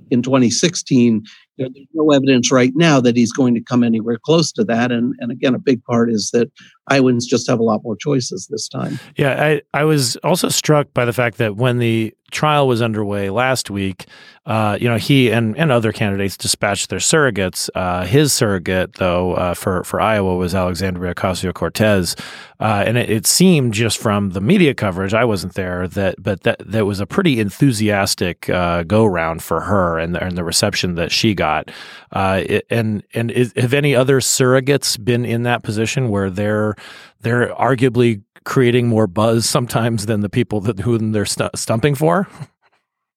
in 0.09 0.21
2016, 0.21 1.23
there's 1.57 1.71
no 1.93 2.11
evidence 2.11 2.51
right 2.51 2.73
now 2.75 2.99
that 3.01 3.15
he's 3.15 3.31
going 3.31 3.55
to 3.55 3.61
come 3.61 3.83
anywhere 3.83 4.19
close 4.23 4.51
to 4.53 4.63
that. 4.65 4.91
And 4.91 5.15
and 5.19 5.31
again, 5.31 5.55
a 5.55 5.59
big 5.59 5.83
part 5.83 6.11
is 6.11 6.29
that 6.31 6.51
Iowans 6.89 7.25
just 7.25 7.49
have 7.49 7.59
a 7.59 7.63
lot 7.63 7.81
more 7.83 7.95
choices 7.95 8.47
this 8.47 8.67
time. 8.67 8.99
Yeah, 9.15 9.43
I, 9.43 9.61
I 9.73 9.83
was 9.83 10.15
also 10.17 10.49
struck 10.49 10.93
by 10.93 11.05
the 11.05 11.13
fact 11.13 11.37
that 11.37 11.55
when 11.55 11.79
the 11.79 12.13
trial 12.31 12.67
was 12.67 12.81
underway 12.81 13.29
last 13.29 13.69
week, 13.69 14.05
uh, 14.45 14.77
you 14.79 14.87
know, 14.87 14.97
he 14.97 15.31
and, 15.31 15.57
and 15.57 15.71
other 15.71 15.91
candidates 15.91 16.37
dispatched 16.37 16.89
their 16.89 16.99
surrogates. 16.99 17.67
Uh, 17.73 18.05
his 18.05 18.31
surrogate, 18.31 18.93
though, 18.93 19.33
uh, 19.33 19.53
for, 19.55 19.83
for 19.83 19.99
Iowa 19.99 20.35
was 20.35 20.53
Alexandria 20.53 21.15
Ocasio 21.15 21.51
Cortez. 21.51 22.15
Uh, 22.59 22.83
and 22.85 22.97
it, 22.97 23.09
it, 23.09 23.27
seemed 23.27 23.73
just 23.73 23.97
from 23.97 24.29
the 24.29 24.39
media 24.39 24.73
coverage, 24.73 25.13
I 25.13 25.25
wasn't 25.25 25.55
there, 25.55 25.89
that 25.89 26.15
but 26.23 26.43
that 26.43 26.61
that 26.65 26.85
was 26.85 27.01
a 27.01 27.05
pretty 27.05 27.41
enthusiastic 27.41 28.49
uh, 28.49 28.83
go 28.83 29.05
round 29.05 29.43
for 29.43 29.61
her 29.61 29.99
and 29.99 30.15
the, 30.15 30.23
and 30.23 30.37
the 30.37 30.43
reception 30.43 30.95
that 30.95 31.11
she 31.11 31.33
got. 31.33 31.69
Uh, 32.13 32.43
it, 32.45 32.65
and 32.69 33.03
and 33.13 33.29
is, 33.29 33.51
have 33.57 33.73
any 33.73 33.93
other 33.93 34.21
surrogates 34.21 35.03
been 35.03 35.25
in 35.25 35.43
that 35.43 35.63
position 35.63 36.07
where 36.07 36.29
they're 36.29 36.74
they're 37.21 37.53
arguably 37.55 38.21
creating 38.43 38.87
more 38.87 39.07
buzz 39.07 39.47
sometimes 39.47 40.05
than 40.05 40.21
the 40.21 40.29
people 40.29 40.61
that 40.61 40.79
who 40.79 40.97
they're 40.97 41.25
st- 41.25 41.55
stumping 41.57 41.95
for? 41.95 42.27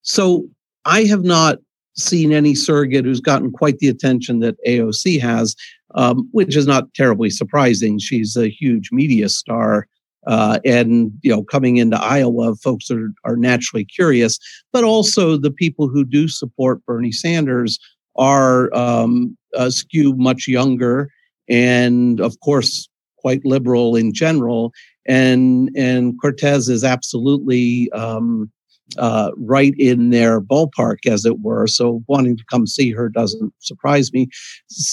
So 0.03 0.49
I 0.85 1.05
have 1.05 1.23
not 1.23 1.59
seen 1.95 2.33
any 2.33 2.55
surrogate 2.55 3.05
who's 3.05 3.21
gotten 3.21 3.51
quite 3.51 3.79
the 3.79 3.89
attention 3.89 4.39
that 4.41 4.57
AOC 4.67 5.21
has, 5.21 5.55
um, 5.95 6.29
which 6.33 6.57
is 6.57 6.67
not 6.67 6.93
terribly 6.95 7.31
surprising. 7.31 7.99
She's 7.99 8.37
a 8.37 8.49
huge 8.49 8.91
media 8.93 9.29
star. 9.29 9.87
Uh, 10.27 10.59
and 10.65 11.13
you 11.23 11.31
know, 11.31 11.43
coming 11.43 11.77
into 11.77 12.01
Iowa, 12.01 12.55
folks 12.57 12.91
are 12.91 13.13
are 13.25 13.37
naturally 13.37 13.85
curious, 13.85 14.39
but 14.73 14.85
also 14.85 15.37
the 15.37 15.51
people 15.51 15.89
who 15.89 16.05
do 16.05 16.29
support 16.29 16.85
Bernie 16.85 17.13
Sanders 17.13 17.79
are 18.17 18.75
um, 18.75 19.37
uh, 19.57 19.71
skew 19.71 20.15
much 20.17 20.47
younger, 20.47 21.11
and 21.49 22.21
of 22.21 22.39
course, 22.41 22.89
quite 23.19 23.45
liberal 23.45 23.97
in 23.97 24.13
general. 24.13 24.73
And 25.07 25.71
and 25.77 26.21
Cortez 26.21 26.69
is 26.69 26.85
absolutely 26.85 27.91
um, 27.93 28.51
uh, 28.97 29.31
right 29.37 29.75
in 29.79 30.11
their 30.11 30.41
ballpark, 30.41 31.07
as 31.07 31.25
it 31.25 31.41
were. 31.41 31.67
So 31.67 32.03
wanting 32.09 32.37
to 32.37 32.45
come 32.51 32.67
see 32.67 32.91
her 32.93 33.09
doesn't 33.09 33.53
surprise 33.59 34.13
me. 34.13 34.29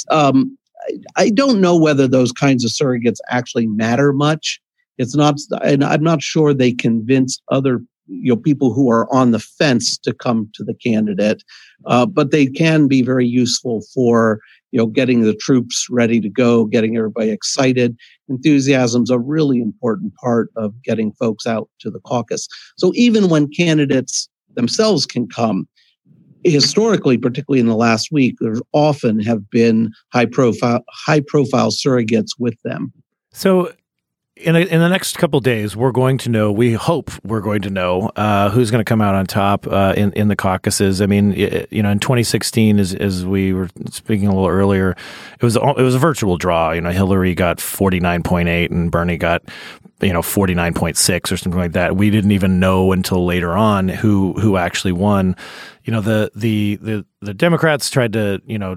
Um, 0.09 0.57
I, 1.15 1.29
don't 1.29 1.61
know 1.61 1.77
whether 1.77 2.07
those 2.07 2.31
kinds 2.31 2.63
of 2.63 2.71
surrogates 2.71 3.17
actually 3.29 3.67
matter 3.67 4.13
much. 4.13 4.59
It's 4.97 5.15
not, 5.15 5.39
and 5.63 5.83
I'm 5.83 6.03
not 6.03 6.21
sure 6.21 6.53
they 6.53 6.73
convince 6.73 7.41
other 7.49 7.81
you 8.07 8.33
know 8.33 8.37
people 8.37 8.71
who 8.73 8.91
are 8.91 9.11
on 9.13 9.31
the 9.31 9.39
fence 9.39 9.97
to 9.99 10.13
come 10.13 10.49
to 10.53 10.63
the 10.63 10.75
candidate, 10.75 11.43
uh, 11.85 12.05
but 12.05 12.31
they 12.31 12.45
can 12.45 12.87
be 12.87 13.01
very 13.01 13.27
useful 13.27 13.81
for 13.93 14.39
you 14.75 14.81
know 14.81 14.87
getting 14.87 15.21
the 15.21 15.33
troops 15.33 15.87
ready 15.89 16.19
to 16.19 16.27
go, 16.27 16.65
getting 16.65 16.97
everybody 16.97 17.31
excited. 17.31 17.95
Enthusiasm's 18.27 19.09
a 19.09 19.17
really 19.17 19.61
important 19.61 20.13
part 20.15 20.49
of 20.57 20.73
getting 20.83 21.13
folks 21.13 21.47
out 21.47 21.69
to 21.79 21.89
the 21.89 22.01
caucus. 22.01 22.49
So 22.77 22.91
even 22.93 23.29
when 23.29 23.47
candidates 23.47 24.27
themselves 24.55 25.05
can 25.05 25.29
come, 25.29 25.65
historically, 26.43 27.17
particularly 27.17 27.61
in 27.61 27.67
the 27.67 27.75
last 27.77 28.11
week, 28.11 28.35
there 28.41 28.55
often 28.73 29.21
have 29.21 29.49
been 29.49 29.93
high 30.11 30.25
profile 30.25 30.83
high 30.89 31.21
profile 31.21 31.71
surrogates 31.71 32.31
with 32.37 32.61
them. 32.65 32.91
So 33.31 33.71
in, 34.37 34.55
a, 34.55 34.59
in 34.59 34.79
the 34.81 34.89
next 34.89 35.17
couple 35.17 35.39
days, 35.39 35.77
we're 35.77 35.93
going 35.93 36.17
to 36.19 36.29
know. 36.29 36.51
We 36.51 36.73
hope 36.73 37.09
we're 37.23 37.41
going 37.41 37.61
to 37.61 37.69
know 37.69 38.11
uh, 38.17 38.49
who's 38.49 38.69
going 38.69 38.83
to 38.83 38.87
come 38.87 38.99
out 38.99 39.15
on 39.15 39.25
top 39.25 39.65
uh, 39.65 39.93
in 39.95 40.11
in 40.13 40.27
the 40.27 40.35
caucuses. 40.35 41.01
I 41.01 41.05
mean, 41.05 41.31
you 41.71 41.81
know, 41.81 41.89
in 41.89 41.99
2016, 41.99 42.79
as 42.79 42.93
as 42.93 43.25
we 43.25 43.53
were 43.53 43.69
speaking 43.89 44.27
a 44.27 44.35
little 44.35 44.49
earlier, 44.49 44.91
it 44.91 45.43
was 45.43 45.55
it 45.55 45.77
was 45.77 45.95
a 45.95 45.99
virtual 45.99 46.37
draw. 46.37 46.71
You 46.71 46.81
know, 46.81 46.91
Hillary 46.91 47.33
got 47.33 47.57
49.8 47.59 48.71
and 48.71 48.91
Bernie 48.91 49.17
got 49.17 49.43
you 50.01 50.11
know 50.11 50.21
49.6 50.21 51.31
or 51.31 51.37
something 51.37 51.59
like 51.59 51.71
that. 51.71 51.95
We 51.95 52.09
didn't 52.09 52.31
even 52.31 52.59
know 52.59 52.91
until 52.91 53.25
later 53.25 53.53
on 53.53 53.87
who 53.87 54.33
who 54.33 54.57
actually 54.57 54.91
won. 54.91 55.37
You 55.85 55.93
know, 55.93 56.01
the 56.01 56.31
the 56.35 56.75
the 56.81 57.05
the 57.21 57.33
Democrats 57.33 57.89
tried 57.89 58.11
to 58.13 58.41
you 58.45 58.59
know 58.59 58.75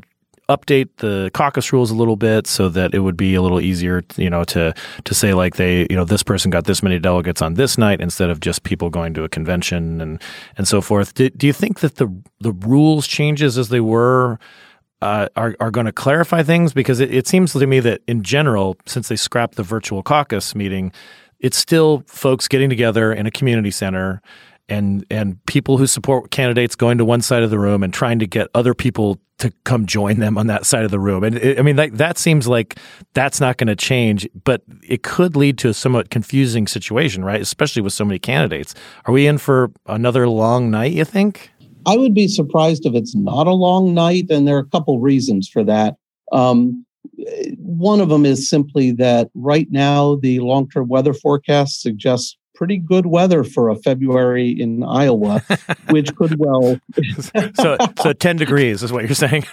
update 0.49 0.89
the 0.97 1.31
caucus 1.35 1.73
rules 1.73 1.91
a 1.91 1.95
little 1.95 2.17
bit 2.17 2.47
so 2.47 2.69
that 2.71 2.95
it 2.95 3.01
would 3.01 3.17
be 3.17 3.35
a 3.35 3.43
little 3.43 3.61
easier, 3.61 4.03
you 4.17 4.31
know, 4.31 4.45
to 4.45 4.75
to 5.05 5.15
say 5.15 5.35
like 5.35 5.57
they, 5.57 5.87
you 5.91 5.97
know, 5.97 6.05
this 6.05 6.23
person 6.23 6.51
got 6.51 6.65
this 6.65 6.83
many 6.83 6.99
delegates 6.99 7.43
on 7.43 7.55
this 7.55 7.77
night 7.77 8.01
instead 8.01 8.31
of 8.31 8.41
just 8.41 8.63
people 8.63 8.91
going 8.91 9.15
to 9.15 9.25
a 9.25 9.29
convention 9.29 10.01
and 10.01 10.23
and 10.57 10.67
so 10.67 10.81
forth. 10.81 11.15
Do, 11.15 11.29
do 11.31 11.47
you 11.47 11.53
think 11.53 11.81
that 11.81 11.97
the 11.97 12.09
the 12.41 12.53
rules 12.53 13.07
changes 13.07 13.59
as 13.59 13.69
they 13.69 13.81
were 13.81 14.39
uh, 15.03 15.29
are 15.37 15.55
are 15.61 15.71
going 15.71 15.87
to 15.87 15.93
clarify 15.93 16.43
things? 16.43 16.73
Because 16.73 17.01
it, 17.01 17.15
it 17.15 17.27
seems 17.27 17.53
to 17.53 17.67
me 17.67 17.81
that 17.81 18.01
in 18.09 18.23
general, 18.23 18.77
since 18.87 19.09
they 19.09 19.17
scrapped 19.17 19.57
the 19.57 19.63
virtual 19.63 20.03
caucus 20.03 20.55
meeting, 20.55 20.93
it's 21.41 21.59
still 21.59 22.05
folks 22.07 22.49
getting 22.49 22.71
together 22.71 23.13
in 23.13 23.27
a 23.27 23.31
community 23.31 23.71
center 23.71 24.23
and 24.69 25.05
and 25.11 25.45
people 25.47 25.79
who 25.79 25.87
support 25.87 26.31
candidates 26.31 26.75
going 26.75 26.99
to 26.99 27.05
one 27.05 27.23
side 27.23 27.43
of 27.43 27.51
the 27.51 27.59
room 27.59 27.83
and 27.83 27.93
trying 27.93 28.19
to 28.19 28.27
get 28.27 28.49
other 28.55 28.75
people 28.75 29.21
to 29.39 29.53
come 29.65 29.87
join 29.87 30.19
them 30.19 30.37
on 30.37 30.49
that 30.49 30.67
side 30.67 30.85
of 30.85 30.91
the 30.91 30.99
room. 30.99 31.23
And 31.23 31.37
it, 31.37 31.59
I 31.59 31.63
mean, 31.63 31.77
that, 31.77 31.97
that 31.97 32.19
seems 32.19 32.49
like 32.49 32.77
that's 33.15 33.41
not 33.41 33.57
going 33.57 33.69
to 33.69 33.77
change, 33.77 34.29
but 34.45 34.63
it 34.83 35.05
could 35.05 35.37
lead 35.37 35.59
to 35.59 35.69
a 35.69 35.75
somewhat 35.75 36.11
confusing 36.11 36.67
situation, 36.67 37.25
right? 37.25 37.41
Especially 37.41 37.81
with 37.81 37.93
so 37.93 38.05
many 38.05 38.19
candidates. 38.19 38.75
Are 39.05 39.13
we 39.13 39.27
in 39.29 39.39
for 39.39 39.71
another 39.87 40.29
long 40.29 40.71
night, 40.71 40.93
you 40.93 41.05
think? 41.05 41.51
I 41.87 41.97
would 41.97 42.15
be 42.15 42.27
surprised 42.27 42.85
if 42.85 42.95
it's 42.95 43.15
not 43.15 43.47
a 43.47 43.55
long 43.55 43.95
night. 43.95 44.27
And 44.29 44.47
there 44.47 44.57
are 44.57 44.61
a 44.61 44.67
couple 44.67 44.99
reasons 44.99 45.49
for 45.49 45.63
that. 45.65 45.95
Um, 46.33 46.85
one 47.59 48.01
of 48.01 48.09
them 48.09 48.27
is 48.27 48.51
simply 48.51 48.91
that 48.93 49.31
right 49.35 49.69
now 49.71 50.17
the 50.17 50.41
long 50.41 50.69
term 50.69 50.89
weather 50.89 51.15
forecast 51.15 51.81
suggests 51.81 52.37
pretty 52.59 52.77
good 52.77 53.07
weather 53.07 53.45
for 53.45 53.69
a 53.69 53.77
February 53.77 54.51
in 54.51 54.83
Iowa, 54.83 55.41
which 55.91 56.15
could 56.17 56.35
well. 56.41 56.79
so, 57.55 57.77
so 58.03 58.13
10 58.13 58.37
degrees 58.37 58.83
is 58.83 58.93
what 58.93 59.05
you're 59.05 59.15
saying. 59.15 59.47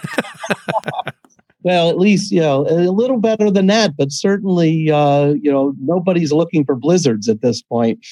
well, 1.62 1.88
at 1.88 1.98
least, 1.98 2.32
you 2.32 2.40
know, 2.40 2.66
a 2.68 2.90
little 2.90 3.18
better 3.18 3.48
than 3.48 3.68
that, 3.68 3.96
but 3.96 4.10
certainly, 4.10 4.90
uh, 4.90 5.34
you 5.40 5.52
know, 5.52 5.72
nobody's 5.80 6.32
looking 6.32 6.64
for 6.64 6.74
blizzards 6.74 7.28
at 7.28 7.42
this 7.42 7.62
point. 7.62 8.04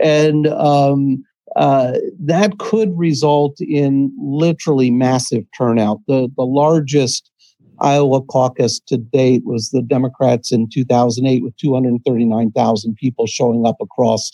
And, 0.00 0.46
um, 0.46 1.24
uh, 1.56 1.92
that 2.20 2.58
could 2.58 2.96
result 2.96 3.58
in 3.62 4.12
literally 4.20 4.90
massive 4.90 5.42
turnout. 5.56 5.98
The 6.06 6.30
the 6.36 6.44
largest 6.44 7.30
Iowa 7.80 8.22
caucus 8.22 8.80
to 8.86 8.96
date 8.96 9.42
was 9.44 9.70
the 9.70 9.82
Democrats 9.82 10.52
in 10.52 10.68
2008 10.68 11.42
with 11.42 11.56
239,000 11.56 12.96
people 12.96 13.26
showing 13.26 13.66
up 13.66 13.76
across 13.80 14.30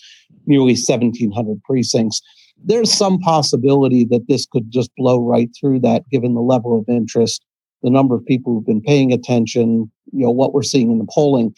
nearly 0.46 0.72
1,700 0.72 1.62
precincts. 1.62 2.20
There's 2.64 2.92
some 2.92 3.18
possibility 3.18 4.04
that 4.06 4.28
this 4.28 4.46
could 4.46 4.70
just 4.70 4.90
blow 4.96 5.18
right 5.18 5.50
through 5.58 5.80
that 5.80 6.08
given 6.10 6.34
the 6.34 6.40
level 6.40 6.78
of 6.78 6.88
interest, 6.88 7.44
the 7.82 7.90
number 7.90 8.14
of 8.14 8.24
people 8.24 8.52
who've 8.52 8.66
been 8.66 8.80
paying 8.80 9.12
attention, 9.12 9.90
you 10.12 10.24
know, 10.24 10.30
what 10.30 10.52
we're 10.52 10.62
seeing 10.62 10.90
in 10.90 10.98
the 10.98 11.08
polling. 11.12 11.54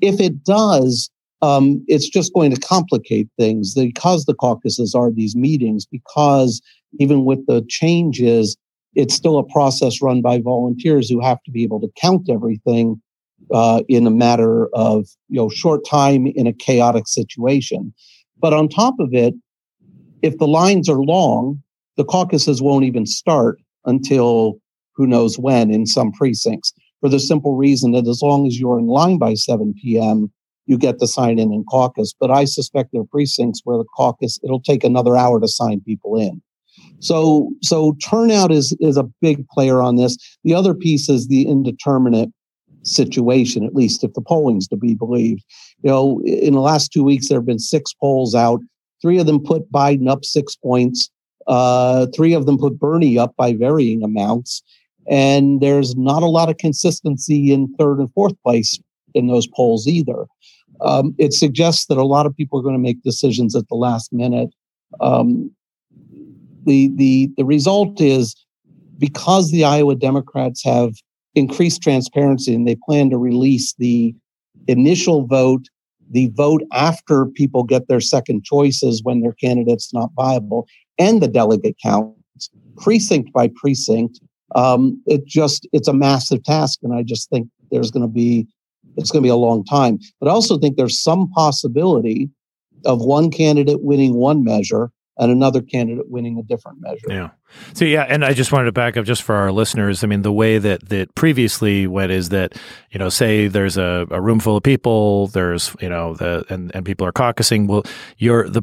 If 0.00 0.20
it 0.20 0.44
does, 0.44 1.10
um, 1.42 1.84
it's 1.86 2.08
just 2.08 2.32
going 2.32 2.54
to 2.54 2.60
complicate 2.60 3.28
things 3.38 3.74
because 3.74 4.24
the 4.24 4.34
caucuses 4.34 4.94
are 4.94 5.10
these 5.10 5.36
meetings, 5.36 5.84
because 5.84 6.62
even 6.98 7.24
with 7.24 7.46
the 7.46 7.64
changes, 7.68 8.56
it's 8.96 9.14
still 9.14 9.38
a 9.38 9.44
process 9.44 10.00
run 10.02 10.22
by 10.22 10.40
volunteers 10.40 11.08
who 11.08 11.20
have 11.20 11.42
to 11.44 11.50
be 11.50 11.62
able 11.62 11.80
to 11.80 11.88
count 12.00 12.28
everything 12.28 13.00
uh, 13.52 13.82
in 13.88 14.06
a 14.06 14.10
matter 14.10 14.68
of 14.74 15.06
you 15.28 15.36
know 15.36 15.48
short 15.48 15.86
time 15.88 16.26
in 16.26 16.46
a 16.46 16.52
chaotic 16.52 17.06
situation. 17.06 17.92
But 18.38 18.52
on 18.52 18.68
top 18.68 18.94
of 18.98 19.10
it, 19.12 19.34
if 20.22 20.38
the 20.38 20.48
lines 20.48 20.88
are 20.88 21.02
long, 21.02 21.62
the 21.96 22.04
caucuses 22.04 22.60
won't 22.60 22.84
even 22.84 23.06
start 23.06 23.58
until 23.84 24.58
who 24.94 25.06
knows 25.06 25.38
when 25.38 25.70
in 25.70 25.86
some 25.86 26.10
precincts. 26.12 26.72
For 27.00 27.10
the 27.10 27.20
simple 27.20 27.56
reason 27.56 27.92
that 27.92 28.08
as 28.08 28.22
long 28.22 28.46
as 28.46 28.58
you're 28.58 28.78
in 28.78 28.86
line 28.86 29.18
by 29.18 29.34
7 29.34 29.74
p.m., 29.82 30.32
you 30.64 30.78
get 30.78 30.98
to 30.98 31.06
sign 31.06 31.38
in 31.38 31.52
in 31.52 31.64
caucus. 31.70 32.14
But 32.18 32.30
I 32.30 32.46
suspect 32.46 32.90
there 32.92 33.02
are 33.02 33.06
precincts 33.12 33.60
where 33.64 33.76
the 33.76 33.84
caucus, 33.96 34.38
it'll 34.42 34.60
take 34.60 34.82
another 34.82 35.16
hour 35.16 35.38
to 35.38 35.46
sign 35.46 35.80
people 35.82 36.16
in. 36.16 36.42
So 37.00 37.52
so 37.62 37.96
turnout 38.02 38.52
is 38.52 38.76
is 38.80 38.96
a 38.96 39.08
big 39.20 39.46
player 39.48 39.82
on 39.82 39.96
this. 39.96 40.16
The 40.44 40.54
other 40.54 40.74
piece 40.74 41.08
is 41.08 41.28
the 41.28 41.46
indeterminate 41.46 42.30
situation, 42.82 43.64
at 43.64 43.74
least 43.74 44.04
if 44.04 44.12
the 44.14 44.22
polling's 44.22 44.68
to 44.68 44.76
be 44.76 44.94
believed. 44.94 45.44
You 45.82 45.90
know, 45.90 46.20
in 46.24 46.54
the 46.54 46.60
last 46.60 46.92
two 46.92 47.04
weeks 47.04 47.28
there 47.28 47.38
have 47.38 47.46
been 47.46 47.58
six 47.58 47.92
polls 47.92 48.34
out. 48.34 48.60
Three 49.02 49.18
of 49.18 49.26
them 49.26 49.40
put 49.40 49.70
Biden 49.70 50.08
up 50.08 50.24
six 50.24 50.56
points. 50.56 51.10
Uh, 51.46 52.06
three 52.14 52.32
of 52.32 52.46
them 52.46 52.58
put 52.58 52.78
Bernie 52.78 53.18
up 53.18 53.34
by 53.36 53.52
varying 53.54 54.02
amounts. 54.02 54.62
And 55.08 55.60
there's 55.60 55.94
not 55.96 56.22
a 56.22 56.28
lot 56.28 56.50
of 56.50 56.56
consistency 56.56 57.52
in 57.52 57.72
third 57.74 57.98
and 57.98 58.12
fourth 58.12 58.34
place 58.42 58.78
in 59.14 59.28
those 59.28 59.46
polls 59.46 59.86
either. 59.86 60.26
Um, 60.80 61.14
it 61.18 61.32
suggests 61.32 61.86
that 61.86 61.98
a 61.98 62.04
lot 62.04 62.26
of 62.26 62.36
people 62.36 62.58
are 62.58 62.62
going 62.62 62.74
to 62.74 62.80
make 62.80 63.02
decisions 63.02 63.54
at 63.54 63.68
the 63.68 63.76
last 63.76 64.12
minute. 64.12 64.50
Um, 65.00 65.54
the 66.66 66.90
the 66.94 67.30
the 67.36 67.44
result 67.44 68.00
is 68.00 68.34
because 68.98 69.50
the 69.50 69.64
Iowa 69.64 69.94
Democrats 69.94 70.62
have 70.64 70.92
increased 71.34 71.82
transparency 71.82 72.54
and 72.54 72.66
they 72.66 72.76
plan 72.86 73.10
to 73.10 73.18
release 73.18 73.74
the 73.78 74.14
initial 74.68 75.26
vote, 75.26 75.68
the 76.10 76.28
vote 76.34 76.62
after 76.72 77.26
people 77.26 77.62
get 77.62 77.88
their 77.88 78.00
second 78.00 78.44
choices 78.44 79.02
when 79.02 79.20
their 79.20 79.34
candidate's 79.34 79.92
not 79.92 80.10
viable, 80.16 80.66
and 80.98 81.22
the 81.22 81.28
delegate 81.28 81.76
counts, 81.82 82.50
precinct 82.78 83.32
by 83.32 83.50
precinct. 83.54 84.20
Um, 84.54 85.00
it 85.06 85.26
just 85.26 85.68
it's 85.72 85.88
a 85.88 85.92
massive 85.92 86.42
task, 86.44 86.80
and 86.82 86.94
I 86.94 87.02
just 87.02 87.28
think 87.30 87.48
there's 87.70 87.90
going 87.90 88.06
to 88.06 88.12
be 88.12 88.46
it's 88.96 89.10
going 89.10 89.22
to 89.22 89.26
be 89.26 89.30
a 89.30 89.36
long 89.36 89.64
time. 89.64 89.98
But 90.20 90.28
I 90.28 90.32
also 90.32 90.58
think 90.58 90.76
there's 90.76 91.02
some 91.02 91.28
possibility 91.30 92.30
of 92.84 93.00
one 93.00 93.30
candidate 93.30 93.82
winning 93.82 94.14
one 94.14 94.44
measure 94.44 94.90
and 95.18 95.32
another 95.32 95.62
candidate 95.62 96.10
winning 96.10 96.38
a 96.38 96.42
different 96.42 96.80
measure. 96.80 97.06
Yeah. 97.08 97.30
So 97.74 97.84
yeah, 97.84 98.02
and 98.02 98.24
I 98.24 98.32
just 98.32 98.52
wanted 98.52 98.66
to 98.66 98.72
back 98.72 98.96
up 98.96 99.04
just 99.04 99.22
for 99.22 99.34
our 99.34 99.50
listeners. 99.50 100.04
I 100.04 100.06
mean, 100.06 100.22
the 100.22 100.32
way 100.32 100.58
that 100.58 100.88
that 100.88 101.14
previously 101.14 101.86
went 101.86 102.12
is 102.12 102.28
that 102.30 102.54
you 102.90 102.98
know, 102.98 103.08
say 103.08 103.48
there's 103.48 103.76
a, 103.76 104.06
a 104.10 104.20
room 104.20 104.40
full 104.40 104.56
of 104.56 104.62
people, 104.62 105.28
there's 105.28 105.74
you 105.80 105.88
know 105.88 106.14
the 106.14 106.44
and 106.48 106.74
and 106.74 106.84
people 106.84 107.06
are 107.06 107.12
caucusing. 107.12 107.66
Well, 107.66 107.84
you're 108.18 108.48
the 108.48 108.62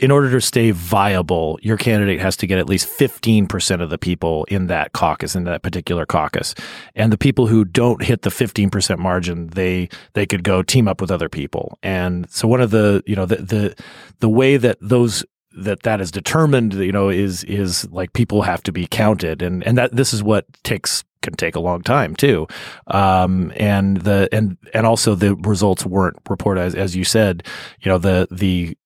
in 0.00 0.10
order 0.10 0.30
to 0.30 0.40
stay 0.40 0.70
viable, 0.70 1.58
your 1.62 1.76
candidate 1.76 2.18
has 2.18 2.36
to 2.38 2.46
get 2.46 2.58
at 2.58 2.68
least 2.68 2.88
15% 2.88 3.82
of 3.82 3.90
the 3.90 3.98
people 3.98 4.44
in 4.44 4.66
that 4.68 4.92
caucus, 4.94 5.36
in 5.36 5.44
that 5.44 5.62
particular 5.62 6.06
caucus. 6.06 6.54
And 6.94 7.12
the 7.12 7.18
people 7.18 7.48
who 7.48 7.66
don't 7.66 8.02
hit 8.02 8.22
the 8.22 8.30
15% 8.30 8.98
margin, 8.98 9.48
they 9.48 9.90
they 10.14 10.24
could 10.24 10.42
go 10.42 10.62
team 10.62 10.88
up 10.88 11.00
with 11.00 11.10
other 11.10 11.28
people. 11.28 11.78
And 11.82 12.28
so 12.30 12.48
one 12.48 12.62
of 12.62 12.70
the, 12.70 13.02
you 13.06 13.14
know, 13.14 13.26
the 13.26 13.36
the 13.36 13.74
the 14.20 14.28
way 14.28 14.56
that 14.56 14.78
those 14.80 15.24
that 15.56 15.82
that 15.82 16.00
is 16.00 16.10
determined, 16.10 16.74
you 16.74 16.92
know, 16.92 17.08
is 17.08 17.44
is 17.44 17.88
like 17.90 18.12
people 18.12 18.42
have 18.42 18.62
to 18.64 18.72
be 18.72 18.86
counted, 18.86 19.42
and 19.42 19.64
and 19.66 19.78
that 19.78 19.94
this 19.94 20.12
is 20.12 20.22
what 20.22 20.46
takes 20.62 21.04
can 21.22 21.34
take 21.34 21.56
a 21.56 21.60
long 21.60 21.82
time 21.82 22.14
too, 22.14 22.46
um, 22.88 23.50
and 23.56 23.98
the 23.98 24.28
and 24.30 24.56
and 24.74 24.86
also 24.86 25.14
the 25.14 25.34
results 25.36 25.86
weren't 25.86 26.16
reported 26.28 26.60
as 26.60 26.74
as 26.74 26.94
you 26.94 27.04
said, 27.04 27.42
you 27.80 27.90
know, 27.90 27.98
the 27.98 28.28
the 28.30 28.76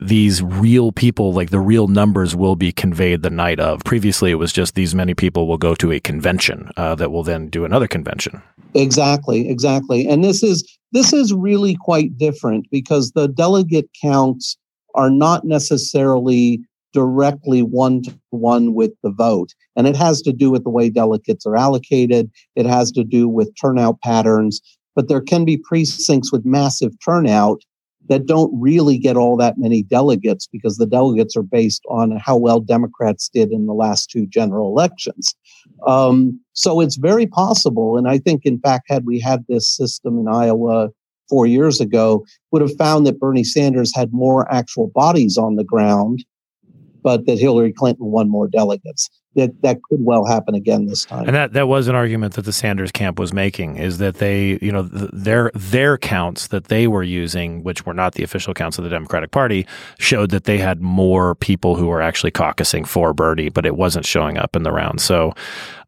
these 0.00 0.42
real 0.42 0.92
people, 0.92 1.32
like 1.32 1.50
the 1.50 1.60
real 1.60 1.86
numbers, 1.86 2.34
will 2.34 2.56
be 2.56 2.72
conveyed 2.72 3.22
the 3.22 3.30
night 3.30 3.60
of. 3.60 3.82
Previously, 3.84 4.30
it 4.30 4.36
was 4.36 4.52
just 4.52 4.74
these 4.74 4.94
many 4.94 5.14
people 5.14 5.46
will 5.46 5.58
go 5.58 5.74
to 5.76 5.92
a 5.92 6.00
convention 6.00 6.70
uh, 6.76 6.94
that 6.96 7.10
will 7.10 7.22
then 7.22 7.48
do 7.48 7.64
another 7.64 7.86
convention. 7.86 8.42
Exactly, 8.74 9.48
exactly, 9.48 10.06
and 10.08 10.24
this 10.24 10.42
is 10.42 10.78
this 10.92 11.12
is 11.12 11.32
really 11.32 11.76
quite 11.76 12.18
different 12.18 12.66
because 12.70 13.12
the 13.12 13.28
delegate 13.28 13.88
counts 14.02 14.56
are 14.96 15.10
not 15.10 15.44
necessarily 15.44 16.60
directly 16.92 17.62
one 17.62 18.02
to 18.02 18.18
one 18.30 18.74
with 18.74 18.92
the 19.02 19.10
vote. 19.10 19.54
And 19.76 19.86
it 19.86 19.96
has 19.96 20.22
to 20.22 20.32
do 20.32 20.50
with 20.50 20.64
the 20.64 20.70
way 20.70 20.88
delegates 20.88 21.44
are 21.46 21.56
allocated, 21.56 22.30
it 22.54 22.66
has 22.66 22.90
to 22.92 23.04
do 23.04 23.28
with 23.28 23.54
turnout 23.60 24.00
patterns. 24.00 24.60
But 24.94 25.08
there 25.08 25.20
can 25.20 25.44
be 25.44 25.58
precincts 25.58 26.32
with 26.32 26.46
massive 26.46 26.92
turnout 27.04 27.60
that 28.08 28.26
don't 28.26 28.52
really 28.58 28.98
get 28.98 29.16
all 29.16 29.36
that 29.36 29.58
many 29.58 29.82
delegates 29.82 30.46
because 30.50 30.76
the 30.76 30.86
delegates 30.86 31.36
are 31.36 31.42
based 31.42 31.82
on 31.90 32.16
how 32.16 32.36
well 32.36 32.60
Democrats 32.60 33.28
did 33.28 33.50
in 33.50 33.66
the 33.66 33.74
last 33.74 34.10
two 34.10 34.26
general 34.26 34.68
elections. 34.68 35.34
Um, 35.86 36.40
so 36.52 36.80
it's 36.80 36.96
very 36.96 37.26
possible. 37.26 37.98
And 37.98 38.08
I 38.08 38.18
think, 38.18 38.42
in 38.44 38.58
fact, 38.60 38.86
had 38.88 39.04
we 39.04 39.20
had 39.20 39.44
this 39.48 39.68
system 39.68 40.18
in 40.18 40.28
Iowa 40.28 40.90
four 41.28 41.46
years 41.46 41.80
ago 41.80 42.24
would 42.50 42.62
have 42.62 42.76
found 42.76 43.06
that 43.06 43.18
Bernie 43.18 43.44
Sanders 43.44 43.94
had 43.94 44.12
more 44.12 44.50
actual 44.52 44.88
bodies 44.88 45.36
on 45.36 45.56
the 45.56 45.64
ground, 45.64 46.24
but 47.02 47.26
that 47.26 47.38
Hillary 47.38 47.72
Clinton 47.72 48.06
won 48.06 48.28
more 48.28 48.48
delegates 48.48 49.10
that 49.36 49.62
that 49.62 49.82
could 49.82 50.04
well 50.04 50.24
happen 50.24 50.54
again 50.54 50.86
this 50.86 51.04
time. 51.04 51.26
And 51.26 51.34
that 51.34 51.52
that 51.52 51.68
was 51.68 51.88
an 51.88 51.94
argument 51.94 52.34
that 52.34 52.42
the 52.42 52.52
Sanders 52.52 52.90
camp 52.90 53.18
was 53.18 53.32
making 53.32 53.76
is 53.76 53.98
that 53.98 54.16
they, 54.16 54.58
you 54.60 54.72
know, 54.72 54.88
th- 54.88 55.10
their 55.12 55.50
their 55.54 55.96
counts 55.98 56.48
that 56.48 56.64
they 56.64 56.86
were 56.86 57.02
using, 57.02 57.62
which 57.62 57.86
were 57.86 57.94
not 57.94 58.14
the 58.14 58.22
official 58.22 58.54
counts 58.54 58.78
of 58.78 58.84
the 58.84 58.90
Democratic 58.90 59.30
Party, 59.30 59.66
showed 59.98 60.30
that 60.30 60.44
they 60.44 60.58
had 60.58 60.80
more 60.80 61.34
people 61.36 61.76
who 61.76 61.86
were 61.86 62.02
actually 62.02 62.30
caucusing 62.30 62.86
for 62.86 63.12
Bernie, 63.12 63.50
but 63.50 63.66
it 63.66 63.76
wasn't 63.76 64.06
showing 64.06 64.38
up 64.38 64.56
in 64.56 64.62
the 64.62 64.72
round. 64.72 65.00
So 65.00 65.34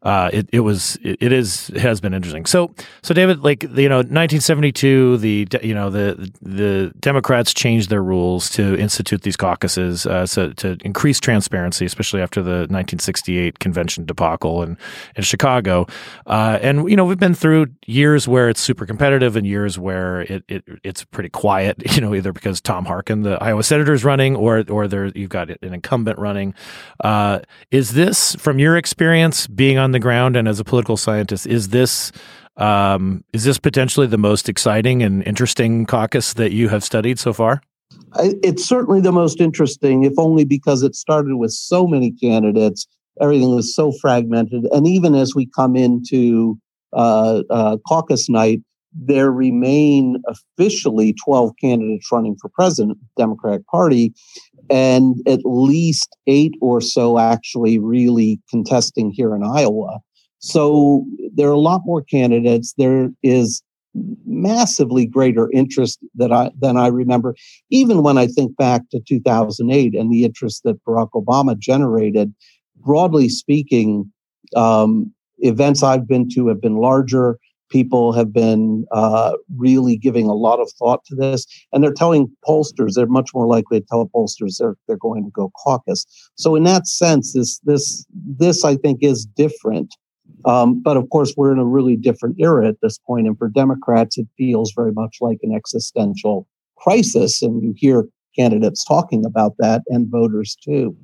uh, 0.03 0.29
it 0.31 0.47
it 0.53 0.61
was 0.61 0.97
it, 1.01 1.17
it 1.19 1.31
is 1.33 1.69
it 1.71 1.81
has 1.81 1.99
been 1.99 2.13
interesting. 2.13 2.45
So 2.45 2.73
so 3.01 3.13
David, 3.13 3.39
like 3.39 3.63
you 3.63 3.89
know, 3.89 3.97
1972, 3.97 5.17
the 5.17 5.47
you 5.63 5.73
know 5.73 5.89
the 5.89 6.31
the 6.41 6.93
Democrats 6.99 7.53
changed 7.53 7.89
their 7.89 8.03
rules 8.03 8.49
to 8.51 8.77
institute 8.77 9.23
these 9.23 9.35
caucuses 9.35 10.05
uh, 10.05 10.25
so 10.25 10.53
to 10.53 10.77
increase 10.85 11.19
transparency, 11.19 11.85
especially 11.85 12.21
after 12.21 12.41
the 12.41 12.67
1968 12.69 13.38
convention 13.59 14.05
debacle 14.05 14.63
in, 14.63 14.77
in 15.15 15.23
Chicago. 15.23 15.87
Uh, 16.25 16.59
and, 16.61 16.89
you 16.89 16.95
know, 16.95 17.05
we've 17.05 17.19
been 17.19 17.33
through 17.33 17.67
years 17.85 18.27
where 18.27 18.49
it's 18.49 18.59
super 18.59 18.85
competitive 18.85 19.35
and 19.35 19.45
years 19.47 19.77
where 19.77 20.21
it, 20.21 20.43
it 20.47 20.63
it's 20.83 21.03
pretty 21.05 21.29
quiet, 21.29 21.81
you 21.95 22.01
know, 22.01 22.13
either 22.13 22.33
because 22.33 22.61
Tom 22.61 22.85
Harkin, 22.85 23.23
the 23.23 23.41
Iowa 23.41 23.63
senator, 23.63 23.93
is 23.93 24.03
running 24.03 24.35
or, 24.35 24.63
or 24.69 24.87
there 24.87 25.07
you've 25.07 25.29
got 25.29 25.49
an 25.49 25.73
incumbent 25.73 26.19
running. 26.19 26.53
Uh, 27.03 27.39
is 27.71 27.93
this, 27.93 28.35
from 28.35 28.59
your 28.59 28.77
experience 28.77 29.47
being 29.47 29.77
on 29.77 29.91
the 29.91 29.99
ground 29.99 30.35
and 30.35 30.47
as 30.47 30.59
a 30.59 30.63
political 30.63 30.97
scientist, 30.97 31.47
is 31.47 31.69
this 31.69 32.11
um, 32.59 33.23
is 33.31 33.45
this 33.45 33.57
potentially 33.57 34.05
the 34.05 34.17
most 34.17 34.49
exciting 34.49 35.01
and 35.01 35.25
interesting 35.25 35.85
caucus 35.85 36.33
that 36.33 36.51
you 36.51 36.67
have 36.67 36.83
studied 36.83 37.17
so 37.17 37.31
far? 37.31 37.61
It's 38.17 38.65
certainly 38.65 39.01
the 39.01 39.11
most 39.11 39.39
interesting, 39.39 40.03
if 40.03 40.13
only 40.17 40.43
because 40.43 40.83
it 40.83 40.95
started 40.95 41.35
with 41.35 41.51
so 41.51 41.87
many 41.87 42.11
candidates 42.11 42.87
everything 43.21 43.55
was 43.55 43.75
so 43.75 43.91
fragmented. 43.91 44.65
And 44.71 44.87
even 44.87 45.15
as 45.15 45.35
we 45.35 45.47
come 45.55 45.75
into 45.75 46.57
uh, 46.93 47.43
uh, 47.49 47.77
caucus 47.87 48.29
night, 48.29 48.61
there 48.93 49.31
remain 49.31 50.17
officially 50.27 51.13
12 51.23 51.51
candidates 51.61 52.11
running 52.11 52.35
for 52.41 52.49
president, 52.49 52.97
Democratic 53.17 53.65
Party, 53.67 54.13
and 54.69 55.15
at 55.27 55.41
least 55.43 56.15
eight 56.27 56.53
or 56.61 56.81
so 56.81 57.19
actually 57.19 57.77
really 57.77 58.39
contesting 58.49 59.11
here 59.11 59.35
in 59.35 59.43
Iowa. 59.43 59.99
So 60.39 61.05
there 61.35 61.49
are 61.49 61.53
a 61.53 61.59
lot 61.59 61.81
more 61.85 62.01
candidates. 62.01 62.73
There 62.77 63.09
is 63.21 63.61
massively 64.25 65.05
greater 65.05 65.49
interest 65.51 65.99
that 66.15 66.31
I 66.31 66.51
than 66.59 66.77
I 66.77 66.87
remember, 66.87 67.35
even 67.69 68.03
when 68.03 68.17
I 68.17 68.27
think 68.27 68.55
back 68.55 68.83
to 68.91 68.99
2008 68.99 69.95
and 69.95 70.11
the 70.11 70.23
interest 70.23 70.61
that 70.63 70.83
Barack 70.85 71.09
Obama 71.13 71.57
generated 71.57 72.33
broadly 72.79 73.29
speaking, 73.29 74.11
um, 74.55 75.13
events 75.39 75.83
I've 75.83 76.07
been 76.07 76.29
to 76.35 76.47
have 76.47 76.61
been 76.61 76.77
larger. 76.77 77.37
People 77.69 78.13
have 78.13 78.33
been 78.33 78.85
uh, 78.91 79.33
really 79.55 79.95
giving 79.95 80.25
a 80.27 80.33
lot 80.33 80.59
of 80.59 80.71
thought 80.79 81.05
to 81.05 81.15
this, 81.15 81.45
and 81.71 81.83
they're 81.83 81.93
telling 81.93 82.31
pollsters 82.47 82.93
they're 82.95 83.05
much 83.05 83.29
more 83.33 83.45
likely 83.45 83.79
to 83.79 83.85
tell 83.85 84.09
pollsters 84.13 84.57
they're 84.57 84.75
they're 84.87 84.97
going 84.97 85.23
to 85.23 85.29
go 85.31 85.51
caucus. 85.63 86.05
So 86.35 86.55
in 86.55 86.63
that 86.63 86.87
sense, 86.87 87.33
this 87.33 87.59
this 87.59 88.05
this 88.11 88.65
I 88.65 88.75
think 88.75 88.99
is 89.01 89.25
different. 89.25 89.95
Um, 90.45 90.81
but 90.81 90.95
of 90.95 91.09
course, 91.09 91.33
we're 91.35 91.51
in 91.51 91.59
a 91.59 91.65
really 91.65 91.95
different 91.95 92.37
era 92.39 92.67
at 92.67 92.77
this 92.81 92.97
point, 92.97 93.27
and 93.27 93.37
for 93.37 93.49
Democrats, 93.49 94.17
it 94.17 94.27
feels 94.37 94.73
very 94.75 94.91
much 94.91 95.17
like 95.21 95.39
an 95.43 95.53
existential 95.53 96.47
crisis, 96.77 97.41
and 97.41 97.61
you 97.61 97.73
hear 97.75 98.05
candidates 98.35 98.83
talking 98.83 99.25
about 99.25 99.53
that 99.59 99.81
and 99.87 100.07
voters 100.07 100.55
too. 100.63 100.95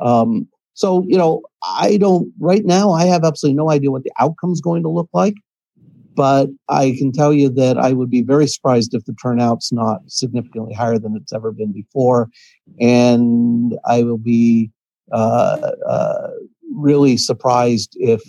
Um, 0.00 0.48
so, 0.80 1.04
you 1.06 1.18
know, 1.18 1.42
I 1.62 1.98
don't, 1.98 2.32
right 2.40 2.64
now, 2.64 2.92
I 2.92 3.04
have 3.04 3.22
absolutely 3.22 3.58
no 3.58 3.70
idea 3.70 3.90
what 3.90 4.02
the 4.02 4.12
outcome 4.18 4.50
is 4.50 4.62
going 4.62 4.82
to 4.82 4.88
look 4.88 5.10
like. 5.12 5.34
But 6.14 6.48
I 6.70 6.94
can 6.96 7.12
tell 7.12 7.34
you 7.34 7.50
that 7.50 7.76
I 7.76 7.92
would 7.92 8.08
be 8.08 8.22
very 8.22 8.46
surprised 8.46 8.94
if 8.94 9.04
the 9.04 9.12
turnout's 9.12 9.72
not 9.72 10.00
significantly 10.06 10.72
higher 10.72 10.98
than 10.98 11.16
it's 11.16 11.34
ever 11.34 11.52
been 11.52 11.70
before. 11.70 12.30
And 12.80 13.76
I 13.84 14.02
will 14.04 14.16
be 14.16 14.70
uh, 15.12 15.72
uh, 15.86 16.28
really 16.74 17.18
surprised 17.18 17.94
if 18.00 18.22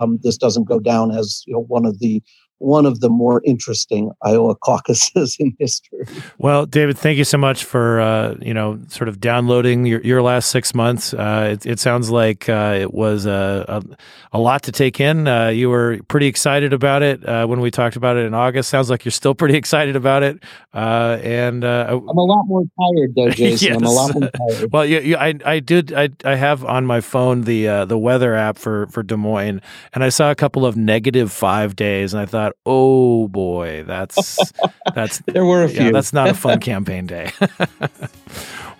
um, 0.00 0.18
this 0.24 0.36
doesn't 0.36 0.64
go 0.64 0.80
down 0.80 1.12
as 1.12 1.44
you 1.46 1.52
know, 1.52 1.62
one 1.62 1.86
of 1.86 2.00
the 2.00 2.20
one 2.62 2.86
of 2.86 3.00
the 3.00 3.10
more 3.10 3.42
interesting 3.44 4.12
Iowa 4.22 4.54
caucuses 4.54 5.36
in 5.40 5.54
history. 5.58 6.06
Well, 6.38 6.64
David, 6.66 6.96
thank 6.96 7.18
you 7.18 7.24
so 7.24 7.38
much 7.38 7.64
for 7.64 8.00
uh, 8.00 8.36
you 8.40 8.54
know 8.54 8.78
sort 8.88 9.08
of 9.08 9.20
downloading 9.20 9.84
your, 9.84 10.00
your 10.02 10.22
last 10.22 10.50
six 10.50 10.74
months. 10.74 11.12
Uh, 11.12 11.50
it, 11.52 11.66
it, 11.66 11.80
sounds 11.80 12.10
like 12.10 12.48
uh, 12.48 12.78
it 12.80 12.94
was 12.94 13.26
a, 13.26 13.64
a, 13.68 14.36
a, 14.36 14.38
lot 14.38 14.62
to 14.62 14.72
take 14.72 15.00
in. 15.00 15.26
Uh, 15.26 15.48
you 15.48 15.68
were 15.68 15.98
pretty 16.06 16.26
excited 16.26 16.72
about 16.72 17.02
it 17.02 17.26
uh, 17.28 17.46
when 17.46 17.60
we 17.60 17.70
talked 17.70 17.96
about 17.96 18.16
it 18.16 18.24
in 18.24 18.34
August. 18.34 18.70
Sounds 18.70 18.88
like 18.88 19.04
you're 19.04 19.12
still 19.12 19.34
pretty 19.34 19.54
excited 19.62 19.96
about 19.96 20.22
it. 20.22 20.42
Uh, 20.72 21.18
and 21.22 21.64
I'm 21.64 22.06
a 22.06 22.22
lot 22.22 22.44
more 22.46 22.62
tired, 22.62 23.14
though, 23.16 23.30
Jason. 23.34 23.68
yes. 23.68 23.76
I'm 23.76 23.84
a 23.84 23.90
lot 23.90 24.14
more 24.14 24.30
tired. 24.30 24.72
well, 24.72 24.86
you, 24.86 25.00
you, 25.00 25.16
I 25.16 25.34
I 25.44 25.58
did 25.58 25.92
I 25.92 26.10
I 26.24 26.36
have 26.36 26.64
on 26.64 26.86
my 26.86 27.00
phone 27.00 27.42
the 27.42 27.84
the 27.86 27.98
weather 27.98 28.34
app 28.34 28.56
for 28.56 28.86
for 28.86 29.02
Des 29.02 29.16
Moines, 29.16 29.60
and 29.92 30.04
I 30.04 30.08
saw 30.08 30.30
a 30.30 30.34
couple 30.34 30.64
of 30.64 30.76
negative 30.76 31.32
five 31.32 31.74
days, 31.74 32.14
and 32.14 32.20
I 32.20 32.26
thought 32.26 32.51
thought, 32.52 32.60
oh 32.66 33.28
boy, 33.28 33.84
that's 33.84 34.52
that's 34.94 35.18
there 35.26 35.44
were 35.44 35.64
a 35.64 35.68
few. 35.68 35.84
Yeah, 35.86 35.90
that's 35.92 36.12
not 36.12 36.28
a 36.28 36.34
fun 36.34 36.60
campaign 36.60 37.06
day. 37.06 37.30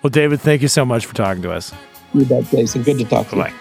well, 0.01 0.09
David, 0.09 0.41
thank 0.41 0.61
you 0.61 0.67
so 0.67 0.85
much 0.85 1.05
for 1.05 1.15
talking 1.15 1.41
to 1.43 1.51
us. 1.51 1.73
You 2.13 2.25
bet, 2.25 2.45
Jason. 2.45 2.83
Good 2.83 2.99
to 2.99 3.05
talk 3.05 3.29
to 3.29 3.35
Bye. 3.35 3.49
you. 3.49 3.55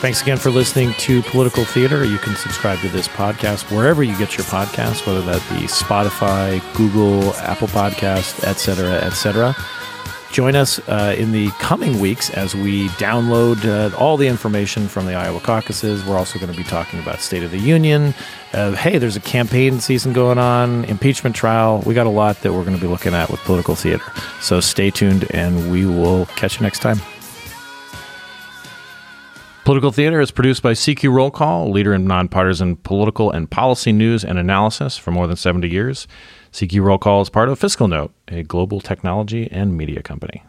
Thanks 0.00 0.22
again 0.22 0.38
for 0.38 0.48
listening 0.48 0.94
to 0.94 1.20
Political 1.24 1.66
Theater. 1.66 2.06
You 2.06 2.16
can 2.16 2.34
subscribe 2.34 2.78
to 2.78 2.88
this 2.88 3.06
podcast 3.06 3.70
wherever 3.70 4.02
you 4.02 4.16
get 4.16 4.34
your 4.34 4.46
podcasts, 4.46 5.06
whether 5.06 5.20
that 5.20 5.46
be 5.50 5.66
Spotify, 5.66 6.58
Google, 6.74 7.34
Apple 7.34 7.68
Podcast, 7.68 8.42
etc., 8.44 8.92
etc. 8.92 9.54
Join 10.32 10.54
us 10.54 10.78
uh, 10.88 11.16
in 11.18 11.32
the 11.32 11.48
coming 11.58 11.98
weeks 11.98 12.30
as 12.30 12.54
we 12.54 12.86
download 12.90 13.64
uh, 13.64 13.96
all 13.96 14.16
the 14.16 14.28
information 14.28 14.86
from 14.86 15.06
the 15.06 15.14
Iowa 15.14 15.40
caucuses. 15.40 16.04
We're 16.04 16.16
also 16.16 16.38
going 16.38 16.52
to 16.52 16.56
be 16.56 16.62
talking 16.62 17.00
about 17.00 17.18
State 17.18 17.42
of 17.42 17.50
the 17.50 17.58
Union. 17.58 18.14
Uh, 18.52 18.72
hey, 18.72 18.98
there's 18.98 19.16
a 19.16 19.20
campaign 19.20 19.80
season 19.80 20.12
going 20.12 20.38
on, 20.38 20.84
impeachment 20.84 21.34
trial. 21.34 21.82
We 21.84 21.94
got 21.94 22.06
a 22.06 22.10
lot 22.10 22.42
that 22.42 22.52
we're 22.52 22.64
going 22.64 22.76
to 22.76 22.80
be 22.80 22.86
looking 22.86 23.12
at 23.12 23.28
with 23.28 23.40
political 23.40 23.74
theater. 23.74 24.04
So 24.40 24.60
stay 24.60 24.90
tuned, 24.90 25.28
and 25.34 25.70
we 25.70 25.84
will 25.84 26.26
catch 26.26 26.60
you 26.60 26.62
next 26.62 26.78
time. 26.78 27.00
Political 29.64 29.92
Theater 29.92 30.20
is 30.20 30.30
produced 30.30 30.62
by 30.62 30.72
CQ 30.72 31.12
Roll 31.12 31.30
Call, 31.30 31.70
leader 31.70 31.92
in 31.92 32.06
nonpartisan 32.06 32.76
political 32.76 33.30
and 33.30 33.50
policy 33.50 33.92
news 33.92 34.24
and 34.24 34.38
analysis 34.38 34.96
for 34.96 35.10
more 35.10 35.26
than 35.26 35.36
70 35.36 35.68
years. 35.68 36.08
CQ 36.52 36.82
Roll 36.82 36.98
Call 36.98 37.22
is 37.22 37.30
part 37.30 37.48
of 37.48 37.58
Fiscal 37.58 37.86
Note, 37.86 38.12
a 38.26 38.42
global 38.42 38.80
technology 38.80 39.48
and 39.52 39.76
media 39.76 40.02
company. 40.02 40.42